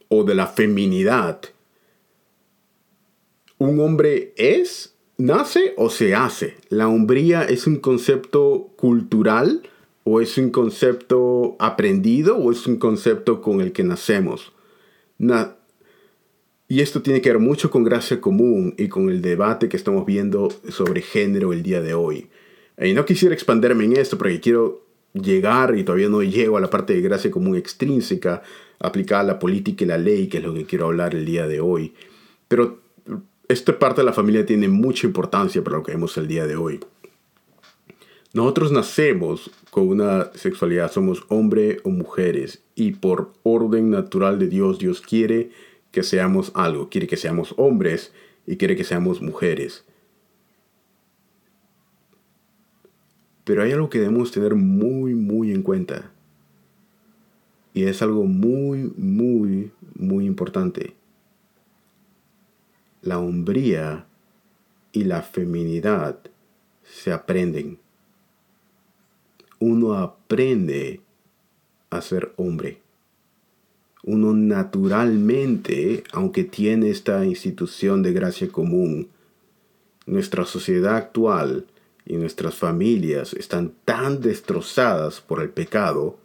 o 0.08 0.24
de 0.24 0.34
la 0.34 0.46
feminidad, 0.46 1.40
un 3.58 3.80
hombre 3.80 4.32
es, 4.36 4.94
nace 5.16 5.74
o 5.76 5.90
se 5.90 6.14
hace. 6.14 6.56
La 6.68 6.88
hombría 6.88 7.44
es 7.44 7.66
un 7.66 7.76
concepto 7.76 8.70
cultural 8.76 9.62
¿O 10.10 10.22
es 10.22 10.38
un 10.38 10.48
concepto 10.48 11.54
aprendido 11.58 12.38
o 12.38 12.50
es 12.50 12.66
un 12.66 12.78
concepto 12.78 13.42
con 13.42 13.60
el 13.60 13.72
que 13.72 13.84
nacemos? 13.84 14.54
Y 16.68 16.80
esto 16.80 17.00
tiene 17.00 17.22
que 17.22 17.30
ver 17.30 17.38
mucho 17.38 17.70
con 17.70 17.82
gracia 17.82 18.20
común 18.20 18.74
y 18.76 18.88
con 18.88 19.08
el 19.08 19.22
debate 19.22 19.70
que 19.70 19.76
estamos 19.78 20.04
viendo 20.04 20.48
sobre 20.68 21.00
género 21.00 21.54
el 21.54 21.62
día 21.62 21.80
de 21.80 21.94
hoy. 21.94 22.28
Y 22.78 22.92
no 22.92 23.06
quisiera 23.06 23.34
expanderme 23.34 23.84
en 23.84 23.96
esto 23.96 24.18
porque 24.18 24.38
quiero 24.38 24.84
llegar 25.14 25.76
y 25.76 25.82
todavía 25.82 26.10
no 26.10 26.22
llego 26.22 26.58
a 26.58 26.60
la 26.60 26.68
parte 26.68 26.92
de 26.92 27.00
gracia 27.00 27.30
común 27.30 27.56
extrínseca 27.56 28.42
aplicada 28.78 29.22
a 29.22 29.24
la 29.24 29.38
política 29.38 29.84
y 29.84 29.88
la 29.88 29.98
ley, 29.98 30.28
que 30.28 30.38
es 30.38 30.44
lo 30.44 30.52
que 30.52 30.66
quiero 30.66 30.86
hablar 30.86 31.14
el 31.14 31.24
día 31.24 31.46
de 31.46 31.60
hoy. 31.60 31.94
Pero 32.48 32.80
esta 33.48 33.78
parte 33.78 34.02
de 34.02 34.04
la 34.04 34.12
familia 34.12 34.44
tiene 34.44 34.68
mucha 34.68 35.06
importancia 35.06 35.64
para 35.64 35.78
lo 35.78 35.82
que 35.82 35.92
vemos 35.92 36.18
el 36.18 36.28
día 36.28 36.46
de 36.46 36.56
hoy. 36.56 36.80
Nosotros 38.34 38.72
nacemos 38.72 39.50
con 39.70 39.88
una 39.88 40.30
sexualidad, 40.34 40.92
somos 40.92 41.24
hombre 41.28 41.78
o 41.82 41.88
mujeres 41.88 42.62
y 42.74 42.92
por 42.92 43.32
orden 43.42 43.88
natural 43.88 44.38
de 44.38 44.48
Dios, 44.48 44.78
Dios 44.78 45.00
quiere 45.00 45.50
que 45.90 46.02
seamos 46.02 46.52
algo, 46.54 46.88
quiere 46.88 47.06
que 47.06 47.16
seamos 47.16 47.54
hombres 47.56 48.12
y 48.46 48.56
quiere 48.56 48.76
que 48.76 48.84
seamos 48.84 49.22
mujeres. 49.22 49.84
Pero 53.44 53.62
hay 53.62 53.72
algo 53.72 53.88
que 53.88 53.98
debemos 53.98 54.30
tener 54.30 54.54
muy, 54.54 55.14
muy 55.14 55.52
en 55.52 55.62
cuenta. 55.62 56.10
Y 57.72 57.84
es 57.84 58.02
algo 58.02 58.24
muy, 58.24 58.92
muy, 58.96 59.72
muy 59.94 60.26
importante. 60.26 60.94
La 63.00 63.18
hombría 63.18 64.06
y 64.92 65.04
la 65.04 65.22
feminidad 65.22 66.18
se 66.82 67.12
aprenden. 67.12 67.78
Uno 69.60 69.94
aprende 69.94 71.00
a 71.90 72.00
ser 72.00 72.32
hombre. 72.36 72.82
Uno 74.10 74.32
naturalmente, 74.32 76.02
aunque 76.12 76.42
tiene 76.42 76.88
esta 76.88 77.26
institución 77.26 78.02
de 78.02 78.14
gracia 78.14 78.48
común, 78.48 79.08
nuestra 80.06 80.46
sociedad 80.46 80.96
actual 80.96 81.66
y 82.06 82.16
nuestras 82.16 82.54
familias 82.54 83.34
están 83.34 83.74
tan 83.84 84.22
destrozadas 84.22 85.20
por 85.20 85.42
el 85.42 85.50
pecado 85.50 86.18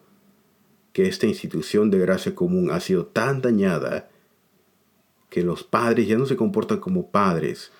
que 0.93 1.07
esta 1.07 1.27
institución 1.27 1.91
de 1.91 1.99
gracia 1.99 2.33
común 2.33 2.71
ha 2.71 2.79
sido 2.79 3.05
tan 3.05 3.41
dañada 3.41 4.09
que 5.29 5.43
los 5.43 5.65
padres 5.65 6.07
ya 6.07 6.17
no 6.17 6.25
se 6.25 6.37
comportan 6.37 6.79
como 6.79 7.09
padres, 7.09 7.73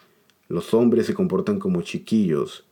los 0.49 0.74
hombres 0.74 1.06
se 1.06 1.14
comportan 1.14 1.60
como 1.60 1.82
chiquillos, 1.82 2.66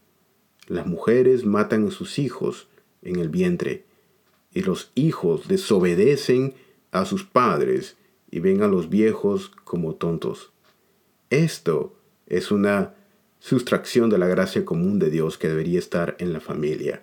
las 0.67 0.85
mujeres 0.85 1.45
matan 1.45 1.87
a 1.87 1.91
sus 1.91 2.19
hijos 2.19 2.67
en 3.01 3.19
el 3.19 3.29
vientre 3.29 3.85
y 4.53 4.63
los 4.63 4.91
hijos 4.95 5.47
desobedecen 5.47 6.55
a 6.91 7.05
sus 7.05 7.23
padres 7.23 7.97
y 8.29 8.39
ven 8.39 8.63
a 8.63 8.67
los 8.67 8.89
viejos 8.89 9.51
como 9.63 9.95
tontos. 9.95 10.51
Esto 11.29 11.95
es 12.27 12.51
una 12.51 12.93
sustracción 13.39 14.09
de 14.09 14.17
la 14.17 14.27
gracia 14.27 14.63
común 14.63 14.99
de 14.99 15.09
Dios 15.09 15.37
que 15.37 15.49
debería 15.49 15.79
estar 15.79 16.15
en 16.19 16.31
la 16.31 16.39
familia. 16.39 17.01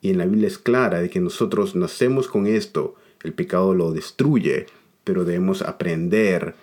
Y 0.00 0.10
en 0.10 0.18
la 0.18 0.26
Biblia 0.26 0.48
es 0.48 0.58
clara 0.58 1.00
de 1.00 1.10
que 1.10 1.20
nosotros 1.20 1.76
nacemos 1.76 2.26
con 2.26 2.46
esto, 2.46 2.96
el 3.22 3.32
pecado 3.34 3.74
lo 3.74 3.92
destruye, 3.92 4.66
pero 5.04 5.24
debemos 5.24 5.62
aprender 5.62 6.54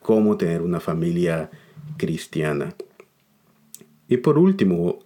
cómo 0.00 0.36
tener 0.36 0.62
una 0.62 0.78
familia 0.78 1.50
cristiana. 1.96 2.74
Y 4.08 4.18
por 4.18 4.38
último, 4.38 5.00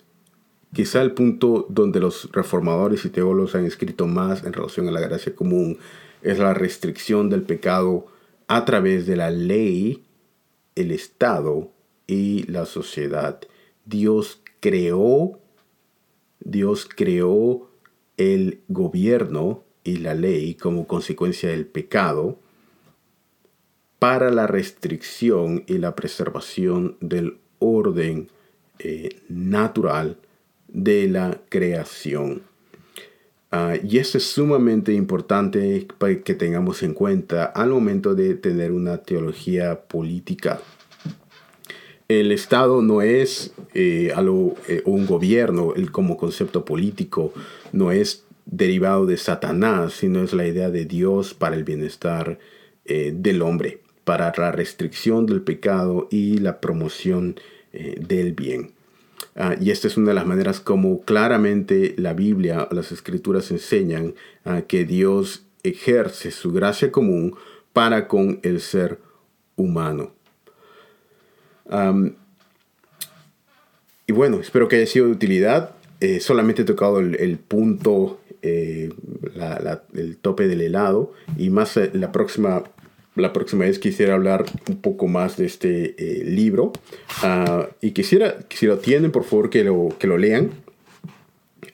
quizá 0.73 1.03
el 1.03 1.13
punto 1.13 1.67
donde 1.69 2.01
los 2.01 2.31
reformadores 2.33 3.05
y 3.05 3.11
teólogos 3.11 3.55
han 3.55 3.65
escrito 3.65 4.07
más 4.07 4.45
en 4.45 4.53
relación 4.53 4.89
a 4.89 4.93
la 4.93 5.01
gracia 5.01 5.35
común 5.35 5.79
es 6.23 6.39
la 6.39 6.55
restricción 6.55 7.31
del 7.31 7.43
pecado 7.43 8.07
a 8.47 8.65
través 8.65 9.07
de 9.07 9.17
la 9.17 9.31
ley, 9.31 10.05
el 10.75 10.91
Estado 10.91 11.71
y 12.07 12.45
la 12.45 12.67
sociedad. 12.67 13.41
Dios 13.85 14.43
creó, 14.61 15.39
Dios 16.41 16.89
creó 16.89 17.71
el 18.17 18.63
gobierno 18.69 19.65
y 19.85 19.99
la 19.99 20.15
ley 20.15 20.55
como 20.55 20.87
consecuencia 20.87 21.51
del 21.51 21.67
pecado 21.67 22.39
para 23.99 24.31
la 24.31 24.47
restricción 24.47 25.65
y 25.67 25.79
la 25.79 25.95
preservación 25.95 26.97
del 27.01 27.39
orden 27.59 28.29
eh, 28.79 29.23
natural 29.29 30.19
de 30.69 31.09
la 31.09 31.41
creación. 31.49 32.43
Ah, 33.51 33.77
y 33.83 33.99
esto 33.99 34.19
es 34.19 34.25
sumamente 34.25 34.93
importante 34.93 35.89
para 35.97 36.21
que 36.21 36.35
tengamos 36.35 36.83
en 36.83 36.93
cuenta 36.93 37.45
al 37.47 37.71
momento 37.71 38.15
de 38.15 38.35
tener 38.35 38.73
una 38.73 38.99
teología 38.99 39.81
política 39.89 40.61
el 42.09 42.33
Estado 42.33 42.81
no 42.81 43.03
es 43.03 43.53
eh, 43.75 44.15
eh, 44.15 44.83
un 44.87 45.07
gobierno 45.07 45.75
el, 45.77 45.93
como 45.93 46.17
concepto 46.17 46.65
político, 46.65 47.35
no 47.73 47.93
es 47.93 48.25
derivado 48.47 49.05
de 49.05 49.19
Satanás, 49.19 49.93
sino 49.93 50.23
es 50.23 50.33
la 50.33 50.47
idea 50.47 50.71
de 50.71 50.87
Dios 50.87 51.35
para 51.35 51.55
el 51.55 51.65
bienestar 51.65 52.39
eh, 52.87 53.13
del 53.15 53.43
hombre, 53.43 53.83
para 54.05 54.33
la 54.39 54.53
restricción 54.53 55.27
del 55.27 55.43
pecado 55.43 56.09
y 56.11 56.39
la 56.39 56.61
promoción 56.61 57.37
del 57.71 58.33
bien. 58.33 58.73
Ah, 59.41 59.55
y 59.61 59.71
esta 59.71 59.87
es 59.87 59.97
una 59.97 60.09
de 60.09 60.15
las 60.15 60.27
maneras 60.27 60.61
como 60.61 61.01
claramente 61.03 61.95
la 61.97 62.13
Biblia, 62.13 62.69
las 62.73 62.93
escrituras 62.93 63.51
enseñan 63.51 64.15
uh, 64.45 64.63
que 64.67 64.85
Dios 64.85 65.47
ejerce 65.63 66.33
su 66.33 66.53
gracia 66.53 66.91
común 66.91 67.37
para 67.73 68.09
con 68.09 68.41
el 68.43 68.61
ser 68.61 68.99
humano 69.57 70.13
y 74.07 74.13
bueno, 74.13 74.41
espero 74.41 74.69
que 74.69 74.77
haya 74.77 74.87
sido 74.87 75.07
de 75.07 75.13
utilidad. 75.13 75.75
Eh, 76.01 76.21
solamente 76.21 76.63
he 76.63 76.65
tocado 76.65 76.99
el, 77.01 77.39
punto, 77.39 78.21
eh, 78.43 78.91
el 79.95 80.17
tope 80.17 80.49
del 80.49 80.63
helado. 80.63 81.13
Y 81.37 81.51
más 81.51 81.77
eh, 81.77 81.91
la 81.93 82.11
próxima, 82.11 82.65
la 83.19 83.33
próxima 83.33 83.65
vez 83.65 83.79
quisiera 83.79 84.15
hablar 84.15 84.45
un 84.69 84.77
poco 84.81 85.07
más 85.07 85.37
de 85.37 85.47
este 85.47 85.95
libro. 86.25 86.73
Ah, 87.23 87.69
y 87.81 87.93
quisiera, 87.93 88.39
si 88.51 88.67
lo 88.67 88.79
tienen, 88.79 89.11
por 89.11 89.25
favor, 89.25 89.51
que 89.51 89.65
lo, 89.65 89.89
que 89.99 90.07
lo 90.07 90.19
lean. 90.19 90.51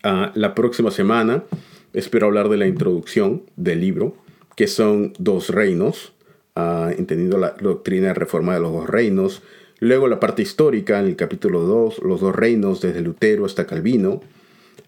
Ah, 0.03 0.33
la 0.35 0.55
próxima 0.55 0.91
semana 0.91 1.45
espero 1.93 2.27
hablar 2.27 2.49
de 2.49 2.57
la 2.57 2.67
introducción 2.67 3.43
del 3.57 3.81
libro, 3.81 4.17
que 4.57 4.67
son 4.67 5.13
dos 5.19 5.51
reinos, 5.51 6.13
uh, 6.57 6.89
entendiendo 6.97 7.39
la 7.39 7.51
doctrina 7.61 8.09
de 8.09 8.15
reforma 8.15 8.55
de 8.55 8.61
los 8.61 8.73
dos 8.73 8.89
reinos 8.89 9.43
Luego 9.85 10.09
la 10.09 10.21
parte 10.21 10.41
histórica 10.41 10.99
en 10.99 11.07
el 11.07 11.17
capítulo 11.17 11.61
2, 11.61 11.99
los 12.05 12.21
dos 12.23 12.35
reinos 12.35 12.81
desde 12.81 13.03
Lutero 13.03 13.45
hasta 13.45 13.67
Calvino. 13.67 14.23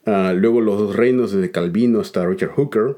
Ah, 0.07 0.33
luego 0.35 0.61
los 0.61 0.79
dos 0.79 0.97
reinos 0.97 1.33
desde 1.33 1.51
Calvino 1.51 2.01
hasta 2.01 2.25
Richard 2.25 2.53
Hooker. 2.53 2.97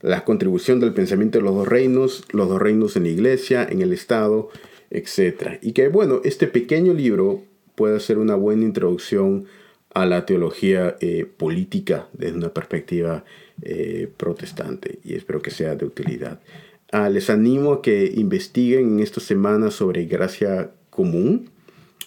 La 0.00 0.24
contribución 0.24 0.80
del 0.80 0.94
pensamiento 0.94 1.38
de 1.38 1.44
los 1.44 1.54
dos 1.54 1.68
reinos, 1.68 2.24
los 2.32 2.48
dos 2.48 2.60
reinos 2.60 2.96
en 2.96 3.02
la 3.04 3.10
iglesia, 3.10 3.66
en 3.68 3.82
el 3.82 3.92
Estado, 3.92 4.48
etc. 4.90 5.58
Y 5.62 5.72
que 5.72 5.88
bueno, 5.88 6.20
este 6.24 6.46
pequeño 6.46 6.94
libro 6.94 7.42
puede 7.74 8.00
ser 8.00 8.18
una 8.18 8.34
buena 8.34 8.64
introducción 8.64 9.46
a 9.92 10.06
la 10.06 10.24
teología 10.24 10.96
eh, 11.00 11.26
política 11.36 12.08
desde 12.12 12.36
una 12.36 12.54
perspectiva 12.54 13.24
eh, 13.62 14.08
protestante 14.16 15.00
y 15.04 15.14
espero 15.14 15.42
que 15.42 15.50
sea 15.50 15.74
de 15.74 15.84
utilidad. 15.84 16.40
Ah, 16.92 17.08
les 17.08 17.30
animo 17.30 17.72
a 17.72 17.82
que 17.82 18.12
investiguen 18.14 18.94
en 18.94 19.00
esta 19.00 19.20
semana 19.20 19.70
sobre 19.70 20.06
gracia 20.06 20.72
común. 20.90 21.50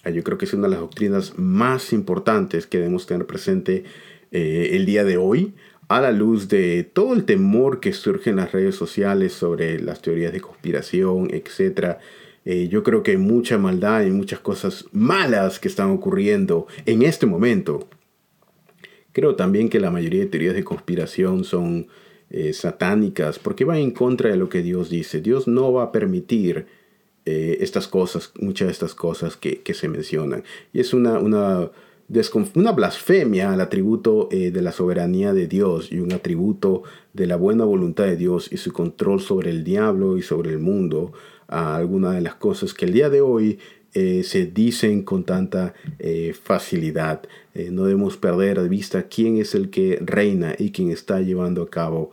Ah, 0.03 0.09
yo 0.09 0.23
creo 0.23 0.37
que 0.37 0.45
es 0.45 0.53
una 0.53 0.67
de 0.67 0.71
las 0.71 0.79
doctrinas 0.79 1.37
más 1.37 1.93
importantes 1.93 2.67
que 2.67 2.79
debemos 2.79 3.05
tener 3.05 3.25
presente 3.25 3.83
eh, 4.31 4.69
el 4.73 4.85
día 4.85 5.03
de 5.03 5.17
hoy, 5.17 5.53
a 5.97 6.01
la 6.01 6.11
luz 6.11 6.47
de 6.47 6.83
todo 6.83 7.13
el 7.13 7.25
temor 7.25 7.79
que 7.79 7.93
surge 7.93 8.29
en 8.29 8.37
las 8.37 8.51
redes 8.51 8.75
sociales 8.75 9.33
sobre 9.33 9.79
las 9.79 10.01
teorías 10.01 10.33
de 10.33 10.41
conspiración, 10.41 11.29
etc. 11.31 11.97
Eh, 12.45 12.67
yo 12.69 12.83
creo 12.83 13.03
que 13.03 13.11
hay 13.11 13.17
mucha 13.17 13.57
maldad 13.57 14.03
y 14.03 14.11
muchas 14.11 14.39
cosas 14.39 14.85
malas 14.91 15.59
que 15.59 15.67
están 15.67 15.89
ocurriendo 15.89 16.67
en 16.85 17.03
este 17.03 17.25
momento. 17.25 17.87
Creo 19.11 19.35
también 19.35 19.69
que 19.69 19.79
la 19.79 19.91
mayoría 19.91 20.21
de 20.21 20.27
teorías 20.27 20.55
de 20.55 20.63
conspiración 20.63 21.43
son 21.43 21.87
eh, 22.29 22.51
satánicas 22.53 23.37
porque 23.37 23.63
van 23.63 23.77
en 23.77 23.91
contra 23.91 24.29
de 24.29 24.37
lo 24.37 24.49
que 24.49 24.63
Dios 24.63 24.89
dice. 24.89 25.21
Dios 25.21 25.47
no 25.47 25.71
va 25.71 25.83
a 25.83 25.91
permitir 25.91 26.65
eh, 27.25 27.57
estas 27.61 27.87
cosas, 27.87 28.33
muchas 28.39 28.67
de 28.67 28.71
estas 28.73 28.95
cosas 28.95 29.37
que, 29.37 29.61
se 29.73 29.87
mencionan. 29.87 30.43
Y 30.73 30.81
es 30.81 30.93
una, 30.93 31.19
una, 31.19 31.69
una 32.55 32.71
blasfemia 32.71 33.51
al 33.53 33.61
atributo 33.61 34.29
eh, 34.31 34.51
de 34.51 34.61
la 34.61 34.71
soberanía 34.71 35.33
de 35.33 35.47
Dios 35.47 35.91
y 35.91 35.99
un 35.99 36.13
atributo 36.13 36.83
de 37.13 37.27
la 37.27 37.35
buena 37.35 37.65
voluntad 37.65 38.05
de 38.05 38.17
Dios 38.17 38.49
y 38.51 38.57
su 38.57 38.71
control 38.71 39.21
sobre 39.21 39.49
el 39.49 39.63
diablo 39.63 40.17
y 40.17 40.21
sobre 40.21 40.51
el 40.51 40.59
mundo 40.59 41.13
a 41.47 41.75
alguna 41.75 42.11
de 42.11 42.21
las 42.21 42.35
cosas 42.35 42.73
que 42.73 42.85
el 42.85 42.93
día 42.93 43.09
de 43.09 43.21
hoy 43.21 43.59
se 43.93 44.47
dicen 44.47 45.03
con 45.03 45.23
tanta 45.23 45.75
facilidad. 46.41 47.21
no 47.69 47.85
debemos 47.85 48.17
perder 48.17 48.59
de 48.59 48.67
vista 48.67 49.03
quién 49.03 49.37
es 49.37 49.53
el 49.53 49.69
que 49.69 49.99
reina 50.01 50.55
y 50.57 50.71
quién 50.71 50.89
está 50.89 51.21
llevando 51.21 51.61
a 51.61 51.69
cabo 51.69 52.09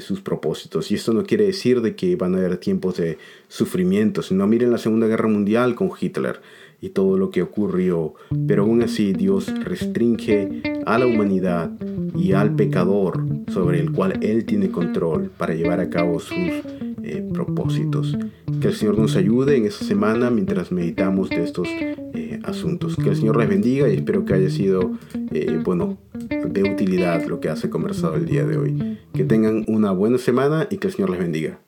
sus 0.00 0.20
propósitos. 0.20 0.92
Y 0.92 0.94
esto 0.94 1.12
no 1.12 1.24
quiere 1.24 1.46
decir 1.46 1.80
de 1.80 1.96
que 1.96 2.14
van 2.14 2.36
a 2.36 2.38
haber 2.38 2.58
tiempos 2.58 2.98
de 2.98 3.18
sufrimiento, 3.48 4.22
sino 4.22 4.46
miren 4.46 4.70
la 4.70 4.78
Segunda 4.78 5.08
Guerra 5.08 5.26
Mundial 5.28 5.74
con 5.74 5.90
Hitler 5.98 6.40
y 6.84 6.90
todo 6.90 7.16
lo 7.16 7.30
que 7.30 7.40
ocurrió. 7.40 8.14
Pero 8.46 8.64
aún 8.64 8.82
así 8.82 9.14
Dios 9.14 9.52
restringe 9.64 10.62
a 10.84 10.98
la 10.98 11.06
humanidad 11.06 11.70
y 12.14 12.32
al 12.32 12.54
pecador 12.54 13.24
sobre 13.48 13.80
el 13.80 13.90
cual 13.90 14.18
Él 14.22 14.44
tiene 14.44 14.70
control 14.70 15.30
para 15.36 15.54
llevar 15.54 15.80
a 15.80 15.88
cabo 15.88 16.20
sus 16.20 16.36
eh, 16.36 17.26
propósitos. 17.32 18.18
Que 18.60 18.68
el 18.68 18.74
Señor 18.74 18.98
nos 18.98 19.16
ayude 19.16 19.56
en 19.56 19.64
esta 19.64 19.84
semana 19.84 20.28
mientras 20.28 20.72
meditamos 20.72 21.30
de 21.30 21.42
estos 21.42 21.68
eh, 21.68 22.38
asuntos. 22.44 22.96
Que 22.96 23.08
el 23.08 23.16
Señor 23.16 23.38
les 23.38 23.48
bendiga 23.48 23.88
y 23.88 23.94
espero 23.94 24.26
que 24.26 24.34
haya 24.34 24.50
sido, 24.50 24.92
eh, 25.32 25.58
bueno, 25.64 25.96
de 26.28 26.70
utilidad 26.70 27.24
lo 27.24 27.40
que 27.40 27.48
hace 27.48 27.70
conversado 27.70 28.16
el 28.16 28.26
día 28.26 28.44
de 28.44 28.58
hoy. 28.58 28.98
Que 29.14 29.24
tengan 29.24 29.64
una 29.68 29.90
buena 29.92 30.18
semana 30.18 30.68
y 30.70 30.76
que 30.76 30.88
el 30.88 30.92
Señor 30.92 31.08
les 31.08 31.20
bendiga. 31.20 31.63